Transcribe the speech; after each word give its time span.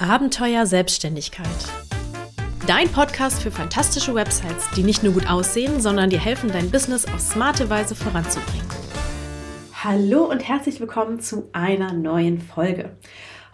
Abenteuer 0.00 0.64
Selbstständigkeit. 0.64 1.46
Dein 2.66 2.88
Podcast 2.88 3.42
für 3.42 3.50
fantastische 3.50 4.14
Websites, 4.14 4.70
die 4.74 4.82
nicht 4.82 5.02
nur 5.02 5.12
gut 5.12 5.28
aussehen, 5.28 5.82
sondern 5.82 6.08
dir 6.08 6.18
helfen, 6.18 6.50
dein 6.50 6.70
Business 6.70 7.04
auf 7.04 7.20
smarte 7.20 7.68
Weise 7.68 7.94
voranzubringen. 7.94 8.66
Hallo 9.74 10.24
und 10.24 10.40
herzlich 10.40 10.80
willkommen 10.80 11.20
zu 11.20 11.50
einer 11.52 11.92
neuen 11.92 12.40
Folge. 12.40 12.96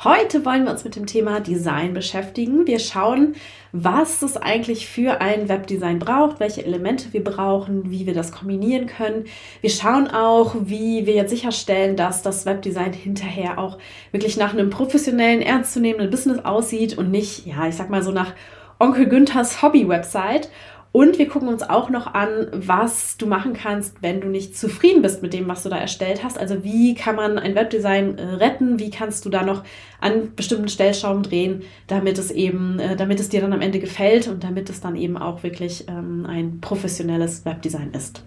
Heute 0.05 0.45
wollen 0.45 0.65
wir 0.65 0.73
uns 0.73 0.85
mit 0.85 0.95
dem 0.95 1.07
Thema 1.07 1.41
Design 1.41 1.95
beschäftigen. 1.95 2.67
Wir 2.67 2.81
schauen, 2.81 3.35
was 3.73 4.21
es 4.21 4.37
eigentlich 4.37 4.87
für 4.87 5.23
ein 5.23 5.49
Webdesign 5.49 5.99
braucht, 5.99 6.39
welche 6.39 6.67
Elemente 6.67 7.15
wir 7.15 7.25
brauchen, 7.25 7.91
wie 7.91 8.05
wir 8.05 8.13
das 8.13 8.31
kombinieren 8.31 8.89
können. 8.89 9.25
Wir 9.63 9.71
schauen 9.71 10.07
auch, 10.09 10.55
wie 10.61 11.07
wir 11.07 11.15
jetzt 11.15 11.31
sicherstellen, 11.31 11.97
dass 11.97 12.21
das 12.21 12.45
Webdesign 12.45 12.93
hinterher 12.93 13.59
auch 13.59 13.79
wirklich 14.13 14.37
nach 14.37 14.53
einem 14.53 14.69
professionellen, 14.69 15.41
ernstzunehmenden 15.41 16.11
Business 16.11 16.45
aussieht 16.45 16.99
und 16.99 17.11
nicht, 17.11 17.47
ja, 17.47 17.67
ich 17.67 17.77
sag 17.77 17.89
mal 17.89 18.03
so 18.03 18.13
nach 18.13 18.35
Onkel 18.79 19.07
Günthers 19.07 19.63
Hobby-Website. 19.63 20.51
Und 20.97 21.19
wir 21.19 21.29
gucken 21.29 21.49
uns 21.49 21.63
auch 21.63 21.91
noch 21.91 22.15
an, 22.15 22.47
was 22.53 23.19
du 23.19 23.27
machen 23.27 23.53
kannst, 23.53 24.01
wenn 24.01 24.23
du 24.23 24.29
nicht 24.29 24.57
zufrieden 24.57 25.03
bist 25.03 25.21
mit 25.21 25.35
dem, 25.35 25.47
was 25.47 25.63
du 25.63 25.69
da 25.69 25.77
erstellt 25.77 26.25
hast. 26.25 26.39
Also 26.39 26.65
wie 26.65 26.95
kann 26.95 27.17
man 27.17 27.39
ein 27.39 27.55
Webdesign 27.55 28.17
äh, 28.17 28.25
retten? 28.37 28.79
Wie 28.79 28.89
kannst 28.89 29.27
du 29.27 29.29
da 29.29 29.43
noch 29.43 29.63
an 30.01 30.35
bestimmten 30.35 30.71
Stellschrauben 30.71 31.23
drehen, 31.23 31.65
damit 31.87 32.17
es 32.17 32.31
eben, 32.31 32.79
äh, 32.79 32.97
damit 32.97 33.21
es 33.21 33.29
dir 33.29 33.43
dann 33.43 33.53
am 33.53 33.61
Ende 33.61 33.79
gefällt 33.79 34.27
und 34.27 34.43
damit 34.43 34.71
es 34.71 34.81
dann 34.81 34.97
eben 34.97 35.19
auch 35.19 35.43
wirklich 35.43 35.87
ähm, 35.87 36.25
ein 36.27 36.63
professionelles 36.63 37.45
Webdesign 37.45 37.91
ist. 37.93 38.23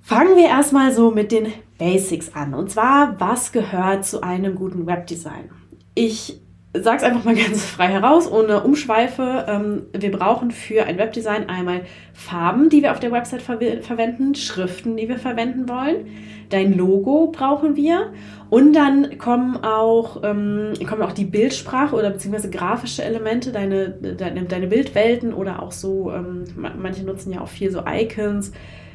Fangen 0.00 0.36
wir 0.36 0.46
erstmal 0.46 0.92
so 0.92 1.10
mit 1.10 1.32
den 1.32 1.52
Basics 1.78 2.32
an. 2.32 2.54
Und 2.54 2.70
zwar, 2.70 3.18
was 3.18 3.50
gehört 3.50 4.06
zu 4.06 4.22
einem 4.22 4.54
guten 4.54 4.86
Webdesign? 4.86 5.50
Ich 5.96 6.38
sag's 6.82 7.02
einfach 7.02 7.24
mal 7.24 7.34
ganz 7.36 7.64
frei 7.64 7.88
heraus, 7.88 8.30
ohne 8.30 8.62
Umschweife. 8.62 9.46
Ähm, 9.48 9.82
wir 9.92 10.10
brauchen 10.10 10.50
für 10.50 10.84
ein 10.84 10.98
Webdesign 10.98 11.48
einmal 11.48 11.82
Farben, 12.12 12.68
die 12.68 12.82
wir 12.82 12.92
auf 12.92 13.00
der 13.00 13.12
Website 13.12 13.42
ver 13.42 13.58
verwenden, 13.80 14.34
Schriften, 14.34 14.96
die 14.96 15.08
wir 15.08 15.18
verwenden 15.18 15.68
wollen. 15.68 16.06
Dein 16.50 16.72
Logo 16.72 17.30
brauchen 17.30 17.76
wir. 17.76 18.12
Und 18.50 18.72
dann 18.72 19.18
kommen 19.18 19.62
auch, 19.62 20.22
ähm, 20.24 20.72
kommen 20.88 21.02
auch 21.02 21.12
die 21.12 21.26
Bildsprache 21.26 21.94
oder 21.94 22.10
beziehungsweise 22.10 22.50
grafische 22.50 23.04
Elemente, 23.04 23.52
deine, 23.52 23.90
deine, 23.90 24.44
deine 24.44 24.66
Bildwelten 24.66 25.34
oder 25.34 25.62
auch 25.62 25.72
so, 25.72 26.10
ähm, 26.10 26.44
manche 26.56 27.04
nutzen 27.04 27.32
ja 27.32 27.42
auch 27.42 27.48
viel 27.48 27.70
so 27.70 27.82
Icons, 27.86 28.52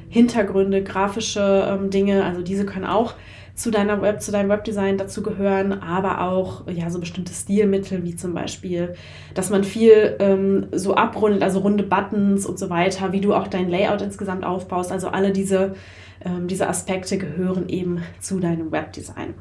Hintergründe, 0.10 0.84
grafische 0.84 1.68
ähm, 1.70 1.90
Dinge. 1.92 2.24
Also 2.24 2.42
diese 2.42 2.66
können 2.66 2.86
auch 2.86 3.14
zu 3.56 3.70
deiner 3.70 4.02
Web, 4.02 4.22
zu 4.22 4.32
deinem 4.32 4.50
Webdesign 4.50 4.98
dazu 4.98 5.22
gehören, 5.22 5.74
aber 5.74 6.22
auch 6.22 6.68
ja 6.68 6.90
so 6.90 7.00
bestimmte 7.00 7.34
Stilmittel 7.34 8.04
wie 8.04 8.16
zum 8.16 8.34
Beispiel, 8.34 8.96
dass 9.36 9.52
man 9.52 9.64
viel 9.64 10.16
ähm, 10.20 10.68
so 10.72 10.96
abrundet, 10.96 11.44
also 11.44 11.60
runde 11.60 11.84
Buttons 11.84 12.48
und 12.48 12.58
so 12.58 12.70
weiter, 12.72 13.12
wie 13.12 13.22
du 13.22 13.34
auch 13.34 13.48
dein 13.48 13.70
Layout 13.70 14.02
insgesamt 14.02 14.44
aufbaust. 14.44 14.92
Also 14.92 15.10
alle 15.10 15.32
diese, 15.32 15.76
ähm, 16.26 16.48
diese 16.48 16.68
Aspekte 16.68 17.20
gehören 17.20 17.70
eben 17.70 18.02
zu 18.20 18.40
deinem 18.40 18.72
Webdesign. 18.72 19.36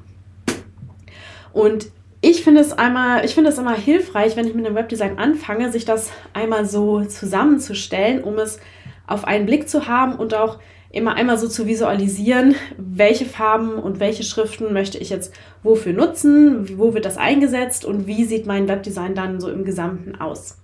Und 1.54 1.90
ich 2.20 2.44
finde 2.44 2.60
es 2.60 2.72
einmal, 2.72 3.24
ich 3.24 3.34
finde 3.34 3.50
es 3.50 3.58
immer 3.58 3.74
hilfreich, 3.74 4.36
wenn 4.36 4.46
ich 4.46 4.54
mit 4.54 4.66
einem 4.66 4.76
Webdesign 4.76 5.18
anfange, 5.18 5.72
sich 5.72 5.86
das 5.86 6.10
einmal 6.34 6.66
so 6.66 7.02
zusammenzustellen, 7.04 8.22
um 8.22 8.38
es 8.38 8.60
auf 9.06 9.24
einen 9.24 9.46
Blick 9.46 9.68
zu 9.68 9.88
haben 9.88 10.16
und 10.16 10.34
auch 10.34 10.58
immer 10.92 11.14
einmal 11.14 11.38
so 11.38 11.48
zu 11.48 11.66
visualisieren, 11.66 12.54
welche 12.76 13.24
Farben 13.24 13.74
und 13.74 13.98
welche 13.98 14.22
Schriften 14.22 14.72
möchte 14.72 14.98
ich 14.98 15.10
jetzt 15.10 15.34
wofür 15.62 15.92
nutzen, 15.94 16.78
wo 16.78 16.94
wird 16.94 17.06
das 17.06 17.16
eingesetzt 17.16 17.84
und 17.84 18.06
wie 18.06 18.24
sieht 18.24 18.46
mein 18.46 18.68
Webdesign 18.68 19.14
dann 19.14 19.40
so 19.40 19.50
im 19.50 19.64
Gesamten 19.64 20.20
aus. 20.20 20.58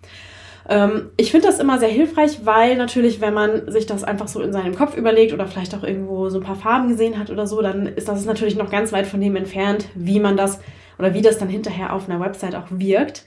Ähm, 0.68 1.08
ich 1.16 1.30
finde 1.30 1.46
das 1.46 1.58
immer 1.58 1.78
sehr 1.78 1.88
hilfreich, 1.88 2.40
weil 2.44 2.76
natürlich, 2.76 3.22
wenn 3.22 3.32
man 3.32 3.72
sich 3.72 3.86
das 3.86 4.04
einfach 4.04 4.28
so 4.28 4.42
in 4.42 4.52
seinem 4.52 4.74
Kopf 4.74 4.96
überlegt 4.96 5.32
oder 5.32 5.46
vielleicht 5.46 5.74
auch 5.74 5.82
irgendwo 5.82 6.28
so 6.28 6.38
ein 6.38 6.44
paar 6.44 6.56
Farben 6.56 6.88
gesehen 6.88 7.18
hat 7.18 7.30
oder 7.30 7.46
so, 7.46 7.62
dann 7.62 7.86
ist 7.86 8.08
das 8.08 8.26
natürlich 8.26 8.56
noch 8.56 8.70
ganz 8.70 8.92
weit 8.92 9.06
von 9.06 9.20
dem 9.20 9.34
entfernt, 9.34 9.86
wie 9.94 10.20
man 10.20 10.36
das 10.36 10.60
oder 10.98 11.14
wie 11.14 11.22
das 11.22 11.38
dann 11.38 11.48
hinterher 11.48 11.94
auf 11.94 12.08
einer 12.08 12.20
Website 12.20 12.54
auch 12.54 12.66
wirkt. 12.70 13.24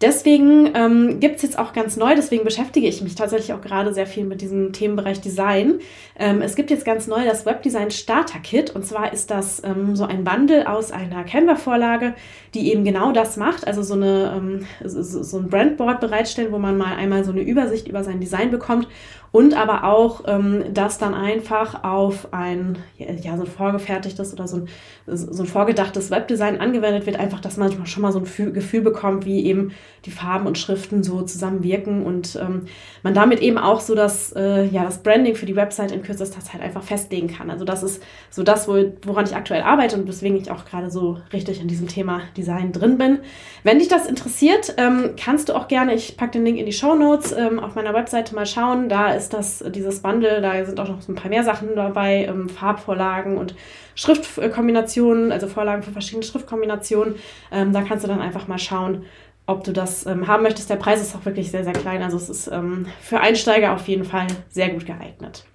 Deswegen 0.00 0.70
ähm, 0.74 1.18
gibt 1.18 1.36
es 1.36 1.42
jetzt 1.42 1.58
auch 1.58 1.72
ganz 1.72 1.96
neu, 1.96 2.14
deswegen 2.14 2.44
beschäftige 2.44 2.86
ich 2.86 3.02
mich 3.02 3.16
tatsächlich 3.16 3.52
auch 3.52 3.60
gerade 3.60 3.92
sehr 3.92 4.06
viel 4.06 4.24
mit 4.24 4.40
diesem 4.40 4.72
Themenbereich 4.72 5.20
Design. 5.20 5.80
Ähm, 6.16 6.40
es 6.40 6.54
gibt 6.54 6.70
jetzt 6.70 6.84
ganz 6.84 7.08
neu 7.08 7.24
das 7.24 7.46
Webdesign 7.46 7.90
Starter 7.90 8.38
Kit. 8.38 8.70
Und 8.70 8.86
zwar 8.86 9.12
ist 9.12 9.28
das 9.32 9.60
ähm, 9.64 9.96
so 9.96 10.04
ein 10.04 10.22
Bundle 10.22 10.70
aus 10.70 10.92
einer 10.92 11.24
Canva-Vorlage, 11.24 12.14
die 12.54 12.70
eben 12.70 12.84
genau 12.84 13.10
das 13.10 13.36
macht, 13.36 13.66
also 13.66 13.82
so, 13.82 13.94
eine, 13.94 14.34
ähm, 14.36 14.66
so, 14.84 15.02
so 15.02 15.38
ein 15.38 15.48
Brandboard 15.48 15.98
bereitstellen, 15.98 16.52
wo 16.52 16.58
man 16.58 16.78
mal 16.78 16.94
einmal 16.94 17.24
so 17.24 17.32
eine 17.32 17.40
Übersicht 17.40 17.88
über 17.88 18.04
sein 18.04 18.20
Design 18.20 18.52
bekommt. 18.52 18.86
Und 19.30 19.54
aber 19.54 19.84
auch 19.84 20.22
ähm, 20.26 20.64
das 20.72 20.96
dann 20.96 21.12
einfach 21.12 21.84
auf 21.84 22.32
ein, 22.32 22.78
ja, 22.96 23.36
so 23.36 23.42
ein 23.42 23.48
vorgefertigtes 23.48 24.32
oder 24.32 24.48
so 24.48 24.56
ein, 24.56 24.68
so 25.06 25.42
ein 25.42 25.46
vorgedachtes 25.46 26.10
Webdesign 26.10 26.58
angewendet 26.58 27.04
wird, 27.04 27.20
einfach, 27.20 27.40
dass 27.40 27.58
man 27.58 27.86
schon 27.86 28.02
mal 28.02 28.12
so 28.12 28.20
ein 28.20 28.54
Gefühl 28.54 28.80
bekommt, 28.80 29.26
wie 29.26 29.44
eben 29.44 29.72
die 30.04 30.10
Farben 30.10 30.46
und 30.46 30.58
Schriften 30.58 31.02
so 31.02 31.22
zusammenwirken 31.22 32.04
und 32.04 32.36
ähm, 32.36 32.66
man 33.02 33.14
damit 33.14 33.40
eben 33.40 33.58
auch 33.58 33.80
so 33.80 33.94
das, 33.94 34.32
äh, 34.32 34.64
ja, 34.64 34.84
das 34.84 35.02
Branding 35.02 35.34
für 35.34 35.46
die 35.46 35.56
Website 35.56 35.92
in 35.92 36.02
kürzester 36.02 36.40
Zeit 36.40 36.60
einfach 36.60 36.82
festlegen 36.82 37.28
kann. 37.28 37.50
Also 37.50 37.64
das 37.64 37.82
ist 37.82 38.02
so 38.30 38.42
das, 38.42 38.68
wo, 38.68 38.92
woran 39.02 39.24
ich 39.24 39.34
aktuell 39.34 39.62
arbeite 39.62 39.96
und 39.96 40.08
weswegen 40.08 40.38
ich 40.38 40.50
auch 40.50 40.64
gerade 40.64 40.90
so 40.90 41.18
richtig 41.32 41.60
in 41.60 41.68
diesem 41.68 41.88
Thema 41.88 42.22
Design 42.36 42.72
drin 42.72 42.96
bin. 42.96 43.18
Wenn 43.64 43.78
dich 43.78 43.88
das 43.88 44.06
interessiert, 44.06 44.74
ähm, 44.76 45.14
kannst 45.22 45.48
du 45.48 45.54
auch 45.54 45.68
gerne, 45.68 45.94
ich 45.94 46.16
packe 46.16 46.32
den 46.32 46.44
Link 46.44 46.58
in 46.58 46.66
die 46.66 46.72
Show 46.72 46.94
Notes, 46.94 47.32
ähm, 47.32 47.58
auf 47.58 47.74
meiner 47.74 47.94
Webseite 47.94 48.34
mal 48.34 48.46
schauen. 48.46 48.88
Da 48.88 49.12
ist 49.12 49.34
das, 49.34 49.64
dieses 49.74 50.00
Bundle, 50.00 50.40
da 50.40 50.64
sind 50.64 50.78
auch 50.80 50.88
noch 50.88 51.02
so 51.02 51.12
ein 51.12 51.16
paar 51.16 51.28
mehr 51.30 51.44
Sachen 51.44 51.74
dabei, 51.74 52.26
ähm, 52.28 52.48
Farbvorlagen 52.48 53.36
und 53.36 53.54
Schriftkombinationen, 53.98 55.32
also 55.32 55.48
Vorlagen 55.48 55.82
für 55.82 55.90
verschiedene 55.90 56.22
Schriftkombinationen. 56.22 57.16
Ähm, 57.50 57.72
da 57.72 57.82
kannst 57.82 58.04
du 58.04 58.08
dann 58.08 58.20
einfach 58.20 58.46
mal 58.46 58.58
schauen, 58.58 59.04
ob 59.48 59.64
du 59.64 59.72
das 59.72 60.04
ähm, 60.04 60.28
haben 60.28 60.42
möchtest. 60.42 60.68
Der 60.68 60.76
Preis 60.76 61.00
ist 61.00 61.16
auch 61.16 61.24
wirklich 61.24 61.50
sehr, 61.50 61.64
sehr 61.64 61.72
klein. 61.72 62.02
Also 62.02 62.18
es 62.18 62.28
ist 62.28 62.48
ähm, 62.48 62.86
für 63.00 63.20
Einsteiger 63.20 63.72
auf 63.72 63.88
jeden 63.88 64.04
Fall 64.04 64.26
sehr 64.50 64.68
gut 64.68 64.84
geeignet. 64.84 65.46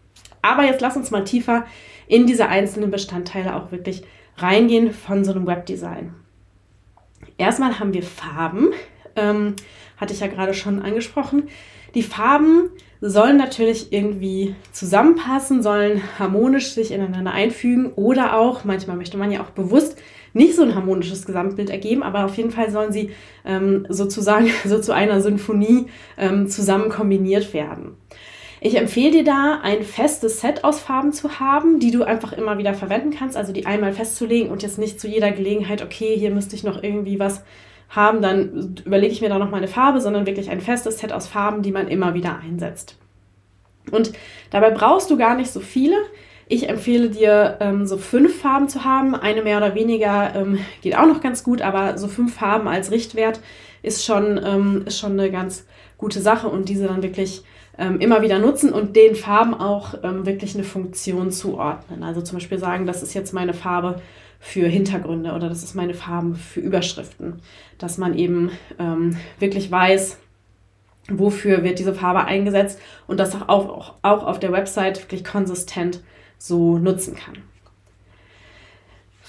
Aber 0.42 0.64
jetzt 0.64 0.82
lass 0.82 0.98
uns 0.98 1.12
mal 1.12 1.24
tiefer 1.24 1.66
in 2.08 2.26
diese 2.26 2.48
einzelnen 2.48 2.90
Bestandteile 2.90 3.56
auch 3.56 3.72
wirklich 3.72 4.04
reingehen 4.38 4.92
von 4.92 5.24
so 5.24 5.32
einem 5.32 5.46
Webdesign. 5.46 6.16
Erstmal 7.38 7.80
haben 7.80 7.94
wir 7.94 8.02
Farben, 8.02 8.72
ähm, 9.16 9.56
hatte 9.98 10.14
ich 10.14 10.22
ja 10.22 10.28
gerade 10.28 10.56
schon 10.56 10.82
angesprochen. 10.82 11.50
Die 11.94 12.04
Farben 12.04 12.72
sollen 13.00 13.38
natürlich 13.38 13.94
irgendwie 13.94 14.56
zusammenpassen, 14.72 15.62
sollen 15.62 16.02
harmonisch 16.18 16.72
sich 16.72 16.92
ineinander 16.92 17.32
einfügen 17.32 17.94
oder 17.94 18.38
auch, 18.38 18.64
manchmal 18.64 18.98
möchte 18.98 19.18
man 19.18 19.32
ja 19.32 19.42
auch 19.42 19.52
bewusst 19.52 20.02
nicht 20.34 20.56
so 20.56 20.64
ein 20.64 20.76
harmonisches 20.76 21.26
Gesamtbild 21.26 21.70
ergeben, 21.70 22.04
aber 22.04 22.26
auf 22.26 22.36
jeden 22.36 22.52
Fall 22.52 22.72
sollen 22.72 22.92
sie 22.92 23.12
ähm, 23.46 23.86
sozusagen 23.90 24.50
so 24.66 24.80
zu 24.80 24.94
einer 24.94 25.22
Sinfonie 25.22 25.88
ähm, 26.18 26.48
zusammen 26.48 26.90
kombiniert 26.90 27.54
werden. 27.54 27.98
Ich 28.66 28.78
empfehle 28.78 29.12
dir 29.12 29.24
da 29.26 29.60
ein 29.62 29.84
festes 29.84 30.40
Set 30.40 30.64
aus 30.64 30.80
Farben 30.80 31.12
zu 31.12 31.40
haben, 31.40 31.80
die 31.80 31.92
du 31.92 32.04
einfach 32.04 32.32
immer 32.32 32.58
wieder 32.58 32.74
verwenden 32.74 33.12
kannst, 33.12 33.36
also 33.36 33.52
die 33.52 33.66
einmal 33.66 33.92
festzulegen 33.92 34.52
und 34.52 34.64
jetzt 34.64 34.80
nicht 34.80 35.02
zu 35.02 35.08
jeder 35.08 35.32
Gelegenheit, 35.32 35.82
okay, 35.82 36.16
hier 36.18 36.32
müsste 36.32 36.56
ich 36.56 36.64
noch 36.64 36.82
irgendwie 36.82 37.20
was 37.20 37.44
haben, 37.90 38.22
dann 38.22 38.78
überlege 38.86 39.12
ich 39.12 39.22
mir 39.22 39.30
da 39.30 39.38
noch 39.38 39.52
mal 39.52 39.58
eine 39.58 39.68
Farbe, 39.68 40.00
sondern 40.00 40.26
wirklich 40.26 40.50
ein 40.50 40.62
festes 40.62 41.00
Set 41.00 41.12
aus 41.12 41.28
Farben, 41.28 41.62
die 41.62 41.72
man 41.74 41.90
immer 41.90 42.14
wieder 42.14 42.40
einsetzt. 42.40 42.98
Und 43.92 44.14
dabei 44.50 44.72
brauchst 44.72 45.12
du 45.12 45.18
gar 45.18 45.36
nicht 45.36 45.52
so 45.52 45.60
viele. 45.60 45.98
Ich 46.54 46.70
empfehle 46.70 47.10
dir, 47.10 47.58
ähm, 47.62 47.88
so 47.88 47.98
fünf 47.98 48.40
Farben 48.40 48.70
zu 48.70 48.84
haben. 48.84 49.16
Eine 49.16 49.42
mehr 49.42 49.58
oder 49.58 49.74
weniger 49.74 50.36
ähm, 50.36 50.60
geht 50.84 50.96
auch 50.96 51.08
noch 51.08 51.20
ganz 51.20 51.44
gut, 51.44 51.64
aber 51.64 51.98
so 51.98 52.08
fünf 52.08 52.36
Farben 52.36 52.68
als 52.68 52.92
Richtwert 52.92 53.40
ist 53.82 54.06
schon, 54.06 54.40
ähm, 54.46 54.84
ist 54.86 55.00
schon 55.00 55.14
eine 55.14 55.32
ganz 55.32 55.66
gute 55.98 56.22
Sache 56.22 56.48
und 56.48 56.70
diese 56.70 56.86
dann 56.86 57.02
wirklich 57.02 57.44
ähm, 57.80 58.00
immer 58.00 58.22
wieder 58.22 58.38
nutzen 58.38 58.72
und 58.72 58.96
den 58.96 59.16
Farben 59.16 59.56
auch 59.56 59.96
ähm, 60.04 60.28
wirklich 60.28 60.54
eine 60.54 60.64
Funktion 60.64 61.32
zuordnen. 61.32 62.04
Also 62.04 62.22
zum 62.22 62.38
Beispiel 62.38 62.60
sagen, 62.60 62.86
das 62.86 63.02
ist 63.02 63.16
jetzt 63.16 63.34
meine 63.34 63.56
Farbe 63.56 63.96
für 64.40 64.68
Hintergründe 64.68 65.34
oder 65.34 65.50
das 65.50 65.64
ist 65.64 65.74
meine 65.74 65.96
Farbe 65.96 66.36
für 66.36 66.60
Überschriften. 66.60 67.42
Dass 67.80 67.98
man 67.98 68.16
eben 68.16 68.52
ähm, 68.78 69.18
wirklich 69.40 69.72
weiß, 69.72 70.20
wofür 71.10 71.64
wird 71.64 71.80
diese 71.80 71.96
Farbe 71.96 72.26
eingesetzt 72.26 72.80
und 73.08 73.20
das 73.20 73.34
auch, 73.34 73.48
auch, 73.50 73.94
auch 74.04 74.24
auf 74.24 74.40
der 74.40 74.52
Website 74.52 75.02
wirklich 75.02 75.24
konsistent 75.24 76.04
so 76.44 76.78
nutzen 76.78 77.16
kann. 77.16 77.38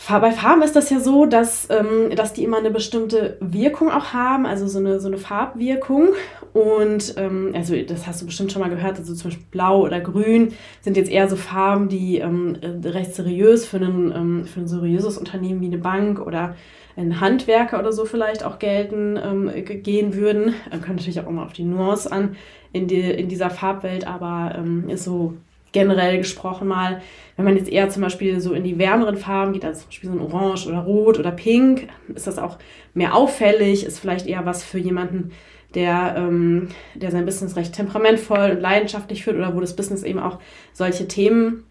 Bei 0.08 0.32
Farben 0.32 0.62
ist 0.62 0.74
das 0.74 0.90
ja 0.90 0.98
so, 0.98 1.26
dass, 1.26 1.68
ähm, 1.70 2.14
dass 2.14 2.32
die 2.32 2.42
immer 2.42 2.58
eine 2.58 2.72
bestimmte 2.72 3.38
Wirkung 3.40 3.90
auch 3.90 4.12
haben, 4.12 4.44
also 4.44 4.66
so 4.66 4.80
eine, 4.80 4.98
so 5.00 5.06
eine 5.06 5.16
Farbwirkung. 5.16 6.08
und 6.52 7.14
ähm, 7.16 7.52
also 7.54 7.74
das 7.80 8.06
hast 8.06 8.20
du 8.20 8.26
bestimmt 8.26 8.52
schon 8.52 8.60
mal 8.60 8.68
gehört, 8.68 8.98
also 8.98 9.14
zum 9.14 9.30
Beispiel 9.30 9.46
Blau 9.50 9.82
oder 9.82 10.00
Grün 10.00 10.52
sind 10.82 10.96
jetzt 10.96 11.10
eher 11.10 11.28
so 11.28 11.36
Farben, 11.36 11.88
die 11.88 12.18
ähm, 12.18 12.58
recht 12.84 13.14
seriös 13.14 13.64
für, 13.64 13.76
einen, 13.76 14.12
ähm, 14.12 14.44
für 14.44 14.60
ein 14.60 14.66
seriöses 14.66 15.16
Unternehmen 15.16 15.60
wie 15.60 15.66
eine 15.66 15.78
Bank 15.78 16.18
oder 16.20 16.56
ein 16.96 17.20
Handwerker 17.20 17.78
oder 17.78 17.92
so 17.92 18.04
vielleicht 18.04 18.44
auch 18.44 18.58
gelten, 18.58 19.16
ähm, 19.16 19.50
gehen 19.82 20.14
würden. 20.14 20.54
Ähm, 20.72 20.82
kommt 20.82 20.96
natürlich 20.96 21.20
auch 21.20 21.28
immer 21.28 21.44
auf 21.44 21.52
die 21.52 21.64
Nuance 21.64 22.10
an 22.10 22.36
in, 22.72 22.88
die, 22.88 23.00
in 23.00 23.28
dieser 23.28 23.50
Farbwelt, 23.50 24.06
aber 24.06 24.56
ähm, 24.58 24.88
ist 24.90 25.04
so 25.04 25.34
generell 25.74 26.16
gesprochen 26.16 26.66
mal, 26.66 27.02
wenn 27.36 27.44
man 27.44 27.56
jetzt 27.56 27.68
eher 27.68 27.90
zum 27.90 28.00
Beispiel 28.02 28.40
so 28.40 28.54
in 28.54 28.64
die 28.64 28.78
wärmeren 28.78 29.18
Farben 29.18 29.52
geht, 29.52 29.64
also 29.64 29.80
zum 29.80 29.88
Beispiel 29.88 30.10
so 30.10 30.16
ein 30.16 30.22
Orange 30.22 30.66
oder 30.68 30.78
Rot 30.78 31.18
oder 31.18 31.32
Pink, 31.32 31.88
ist 32.14 32.26
das 32.26 32.38
auch 32.38 32.58
mehr 32.94 33.14
auffällig, 33.14 33.84
ist 33.84 33.98
vielleicht 33.98 34.26
eher 34.26 34.46
was 34.46 34.64
für 34.64 34.78
jemanden, 34.78 35.32
der, 35.74 36.14
ähm, 36.16 36.68
der 36.94 37.10
sein 37.10 37.26
Business 37.26 37.56
recht 37.56 37.74
temperamentvoll 37.74 38.52
und 38.52 38.60
leidenschaftlich 38.60 39.24
führt 39.24 39.36
oder 39.36 39.54
wo 39.54 39.60
das 39.60 39.76
Business 39.76 40.04
eben 40.04 40.20
auch 40.20 40.38
solche 40.72 41.08
Themen 41.08 41.64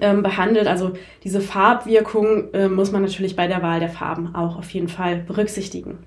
ähm, 0.00 0.22
behandelt. 0.22 0.66
Also 0.66 0.94
diese 1.22 1.42
Farbwirkung 1.42 2.52
äh, 2.54 2.68
muss 2.68 2.92
man 2.92 3.02
natürlich 3.02 3.36
bei 3.36 3.46
der 3.46 3.62
Wahl 3.62 3.80
der 3.80 3.90
Farben 3.90 4.34
auch 4.34 4.56
auf 4.58 4.70
jeden 4.70 4.88
Fall 4.88 5.16
berücksichtigen. 5.16 5.98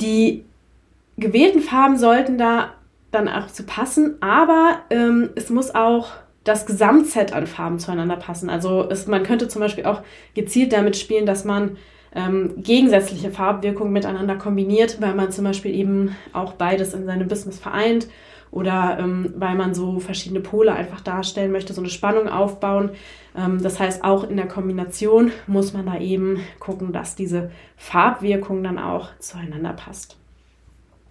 Die 0.00 0.44
gewählten 1.18 1.60
Farben 1.60 1.98
sollten 1.98 2.38
da 2.38 2.72
dann 3.14 3.28
auch 3.28 3.46
zu 3.46 3.64
passen, 3.64 4.16
aber 4.20 4.80
ähm, 4.90 5.30
es 5.34 5.50
muss 5.50 5.74
auch 5.74 6.08
das 6.44 6.66
Gesamtset 6.66 7.32
an 7.32 7.46
Farben 7.46 7.78
zueinander 7.78 8.16
passen. 8.16 8.50
Also 8.50 8.86
es, 8.90 9.06
man 9.06 9.22
könnte 9.22 9.48
zum 9.48 9.60
Beispiel 9.60 9.86
auch 9.86 10.02
gezielt 10.34 10.72
damit 10.72 10.96
spielen, 10.96 11.24
dass 11.24 11.44
man 11.44 11.78
ähm, 12.14 12.52
gegensätzliche 12.58 13.30
Farbwirkungen 13.30 13.92
miteinander 13.92 14.36
kombiniert, 14.36 15.00
weil 15.00 15.14
man 15.14 15.32
zum 15.32 15.44
Beispiel 15.44 15.74
eben 15.74 16.14
auch 16.32 16.52
beides 16.52 16.94
in 16.94 17.06
seinem 17.06 17.28
Business 17.28 17.58
vereint 17.58 18.08
oder 18.50 18.98
ähm, 19.00 19.34
weil 19.36 19.56
man 19.56 19.74
so 19.74 19.98
verschiedene 19.98 20.40
Pole 20.40 20.72
einfach 20.72 21.00
darstellen 21.00 21.50
möchte, 21.50 21.72
so 21.72 21.80
eine 21.80 21.90
Spannung 21.90 22.28
aufbauen. 22.28 22.90
Ähm, 23.36 23.60
das 23.60 23.80
heißt, 23.80 24.04
auch 24.04 24.28
in 24.28 24.36
der 24.36 24.46
Kombination 24.46 25.32
muss 25.48 25.72
man 25.72 25.86
da 25.86 25.98
eben 25.98 26.38
gucken, 26.60 26.92
dass 26.92 27.16
diese 27.16 27.50
Farbwirkung 27.76 28.62
dann 28.62 28.78
auch 28.78 29.08
zueinander 29.18 29.72
passt. 29.72 30.16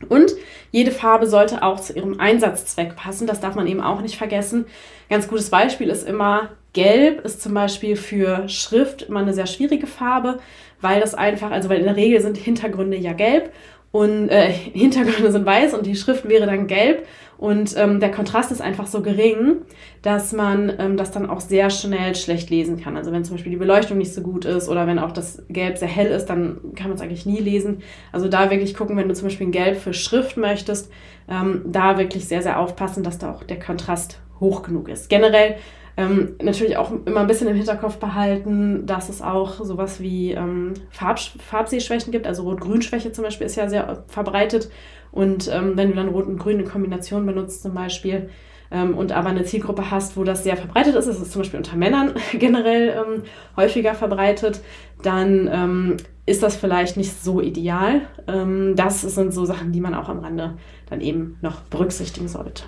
Und 0.04 0.32
jede 0.72 0.92
Farbe 0.92 1.28
sollte 1.28 1.64
auch 1.64 1.80
zu 1.80 1.94
ihrem 1.94 2.20
Einsatzzweck 2.20 2.96
passen. 2.96 3.28
Das 3.28 3.40
darf 3.40 3.56
man 3.56 3.68
eben 3.68 3.82
auch 3.82 4.02
nicht 4.02 4.18
vergessen. 4.18 4.66
Ganz 5.10 5.28
gutes 5.28 5.50
Beispiel 5.50 5.90
ist 5.90 6.08
immer 6.08 6.50
Gelb 6.74 7.24
ist 7.24 7.42
zum 7.42 7.54
Beispiel 7.54 7.96
für 7.96 8.50
Schrift 8.50 9.04
immer 9.04 9.20
eine 9.20 9.34
sehr 9.34 9.46
schwierige 9.46 9.86
Farbe, 9.86 10.40
weil 10.82 11.00
das 11.00 11.14
einfach, 11.14 11.52
also 11.52 11.70
weil 11.70 11.80
in 11.80 11.86
der 11.86 11.96
Regel 11.96 12.20
sind 12.20 12.36
Hintergründe 12.36 12.98
ja 12.98 13.14
gelb 13.14 13.54
und 13.92 14.30
äh, 14.30 14.52
Hintergründe 14.74 15.32
sind 15.32 15.46
weiß 15.46 15.76
und 15.76 15.86
die 15.86 15.96
Schrift 15.96 16.28
wäre 16.28 16.48
dann 16.48 16.66
gelb 16.66 17.08
und 17.44 17.76
ähm, 17.76 18.00
der 18.00 18.10
Kontrast 18.10 18.54
ist 18.54 18.62
einfach 18.62 18.88
so 18.88 19.02
gering, 19.02 19.64
dass 20.02 20.32
man 20.32 20.72
ähm, 20.80 20.96
das 20.96 21.12
dann 21.12 21.30
auch 21.30 21.42
sehr 21.42 21.70
schnell 21.70 22.16
schlecht 22.16 22.50
lesen 22.50 22.80
kann. 22.80 22.96
Also 22.96 23.12
wenn 23.12 23.26
zum 23.26 23.36
Beispiel 23.36 23.52
die 23.52 23.58
Beleuchtung 23.58 23.98
nicht 23.98 24.14
so 24.14 24.22
gut 24.22 24.46
ist 24.46 24.70
oder 24.70 24.88
wenn 24.88 24.98
auch 24.98 25.12
das 25.12 25.44
Gelb 25.50 25.78
sehr 25.78 25.90
hell 25.90 26.08
ist, 26.08 26.28
dann 26.28 26.62
kann 26.74 26.88
man 26.88 26.96
es 26.96 27.02
eigentlich 27.02 27.26
nie 27.26 27.42
lesen. 27.42 27.82
Also 28.14 28.30
da 28.30 28.50
wirklich 28.50 28.74
gucken, 28.76 28.96
wenn 28.96 29.10
du 29.10 29.14
zum 29.14 29.28
Beispiel 29.28 29.48
ein 29.48 29.52
Gelb 29.52 29.76
für 29.76 29.94
Schrift 29.94 30.38
möchtest, 30.38 30.90
ähm, 31.28 31.64
da 31.66 31.98
wirklich 31.98 32.30
sehr, 32.30 32.42
sehr 32.42 32.62
aufpassen, 32.62 33.04
dass 33.04 33.18
da 33.18 33.34
auch 33.34 33.44
der 33.44 33.60
Kontrast 33.60 34.22
hoch 34.40 34.64
genug 34.64 34.88
ist. 34.88 35.10
Generell 35.10 35.58
ähm, 35.98 36.38
natürlich 36.42 36.78
auch 36.78 36.94
immer 37.06 37.20
ein 37.20 37.28
bisschen 37.28 37.50
im 37.50 37.58
Hinterkopf 37.58 37.98
behalten, 37.98 38.86
dass 38.86 39.10
es 39.10 39.22
auch 39.22 39.62
sowas 39.66 40.00
wie 40.00 40.32
ähm, 40.32 40.76
Farb, 40.90 41.20
Farbsehschwächen 41.20 42.14
gibt. 42.14 42.26
Also 42.26 42.44
Rot-Grün-Schwäche 42.44 43.12
zum 43.12 43.26
Beispiel 43.26 43.48
ist 43.48 43.58
ja 43.58 43.68
sehr 43.68 44.06
verbreitet. 44.08 44.70
Und 45.14 45.50
ähm, 45.54 45.78
wenn 45.78 45.90
du 45.90 45.96
dann 45.96 46.10
Rot 46.10 46.28
und 46.28 46.38
Grün 46.38 46.60
in 46.60 46.66
Kombination 46.66 47.26
benutzt 47.26 47.62
zum 47.62 47.74
Beispiel 47.74 48.30
ähm, 48.72 48.98
und 48.98 49.12
aber 49.14 49.30
eine 49.30 49.46
Zielgruppe 49.46 49.92
hast, 49.92 50.18
wo 50.18 50.26
das 50.26 50.44
sehr 50.44 50.58
verbreitet 50.58 50.96
ist, 50.96 51.08
das 51.08 51.22
ist 51.22 51.32
zum 51.32 51.42
Beispiel 51.42 51.60
unter 51.60 51.78
Männern 51.78 52.16
generell 52.34 52.90
ähm, 52.90 53.24
häufiger 53.56 53.94
verbreitet, 53.94 54.60
dann 55.04 55.50
ähm, 55.52 55.98
ist 56.26 56.44
das 56.44 56.56
vielleicht 56.56 56.98
nicht 56.98 57.22
so 57.22 57.42
ideal. 57.42 58.04
das 58.26 59.02
sind 59.02 59.34
so 59.34 59.44
Sachen, 59.44 59.74
die 59.74 59.82
man 59.82 59.94
auch 59.94 60.08
am 60.08 60.20
Rande 60.20 60.54
dann 60.90 61.02
eben 61.02 61.38
noch 61.42 61.60
berücksichtigen 61.64 62.30
sollte. 62.30 62.64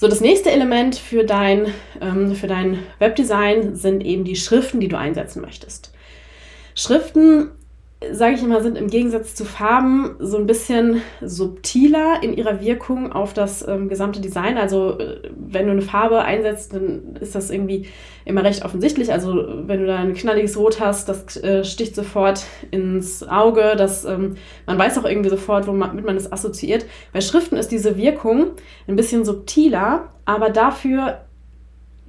So, 0.00 0.08
das 0.08 0.22
nächste 0.22 0.50
Element 0.50 0.96
für 0.96 1.24
dein, 1.24 1.66
ähm, 2.00 2.34
für 2.34 2.46
dein 2.46 2.78
Webdesign 3.00 3.76
sind 3.76 4.02
eben 4.02 4.24
die 4.24 4.34
Schriften, 4.34 4.80
die 4.80 4.88
du 4.88 4.96
einsetzen 4.96 5.42
möchtest. 5.42 5.92
Schriften 6.74 7.50
sage 8.12 8.34
ich 8.34 8.42
immer, 8.42 8.62
sind 8.62 8.78
im 8.78 8.88
Gegensatz 8.88 9.34
zu 9.34 9.44
Farben 9.44 10.16
so 10.18 10.38
ein 10.38 10.46
bisschen 10.46 11.02
subtiler 11.20 12.22
in 12.22 12.32
ihrer 12.32 12.62
Wirkung 12.62 13.12
auf 13.12 13.34
das 13.34 13.66
ähm, 13.66 13.90
gesamte 13.90 14.20
Design. 14.20 14.56
Also 14.56 14.98
äh, 14.98 15.20
wenn 15.36 15.66
du 15.66 15.72
eine 15.72 15.82
Farbe 15.82 16.22
einsetzt, 16.22 16.72
dann 16.72 17.16
ist 17.20 17.34
das 17.34 17.50
irgendwie 17.50 17.88
immer 18.24 18.42
recht 18.42 18.64
offensichtlich. 18.64 19.12
Also 19.12 19.44
wenn 19.66 19.80
du 19.80 19.86
da 19.86 19.98
ein 19.98 20.14
knalliges 20.14 20.56
Rot 20.56 20.80
hast, 20.80 21.10
das 21.10 21.36
äh, 21.42 21.62
sticht 21.62 21.94
sofort 21.94 22.44
ins 22.70 23.22
Auge. 23.22 23.74
Das, 23.76 24.06
ähm, 24.06 24.36
man 24.64 24.78
weiß 24.78 24.96
auch 24.96 25.04
irgendwie 25.04 25.30
sofort, 25.30 25.66
womit 25.66 26.04
man 26.04 26.16
es 26.16 26.32
assoziiert. 26.32 26.86
Bei 27.12 27.20
Schriften 27.20 27.56
ist 27.56 27.70
diese 27.70 27.98
Wirkung 27.98 28.52
ein 28.88 28.96
bisschen 28.96 29.26
subtiler, 29.26 30.08
aber 30.24 30.48
dafür 30.48 31.20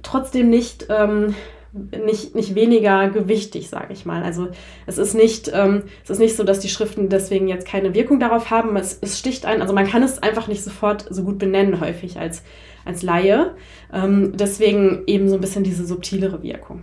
trotzdem 0.02 0.48
nicht... 0.48 0.86
Ähm, 0.88 1.34
nicht, 1.72 2.34
nicht 2.34 2.54
weniger 2.54 3.08
gewichtig, 3.08 3.68
sage 3.70 3.92
ich 3.92 4.04
mal. 4.04 4.22
Also 4.22 4.48
es 4.86 4.98
ist 4.98 5.14
nicht, 5.14 5.50
ähm, 5.54 5.84
es 6.04 6.10
ist 6.10 6.18
nicht 6.18 6.36
so, 6.36 6.44
dass 6.44 6.60
die 6.60 6.68
Schriften 6.68 7.08
deswegen 7.08 7.48
jetzt 7.48 7.66
keine 7.66 7.94
Wirkung 7.94 8.20
darauf 8.20 8.50
haben. 8.50 8.76
Es, 8.76 8.98
es 9.00 9.18
sticht 9.18 9.46
ein, 9.46 9.62
also 9.62 9.72
man 9.72 9.86
kann 9.86 10.02
es 10.02 10.22
einfach 10.22 10.48
nicht 10.48 10.62
sofort 10.62 11.06
so 11.08 11.24
gut 11.24 11.38
benennen, 11.38 11.80
häufig 11.80 12.18
als, 12.18 12.42
als 12.84 13.02
Laie. 13.02 13.54
Ähm, 13.92 14.32
deswegen 14.36 15.04
eben 15.06 15.28
so 15.28 15.36
ein 15.36 15.40
bisschen 15.40 15.64
diese 15.64 15.86
subtilere 15.86 16.42
Wirkung. 16.42 16.82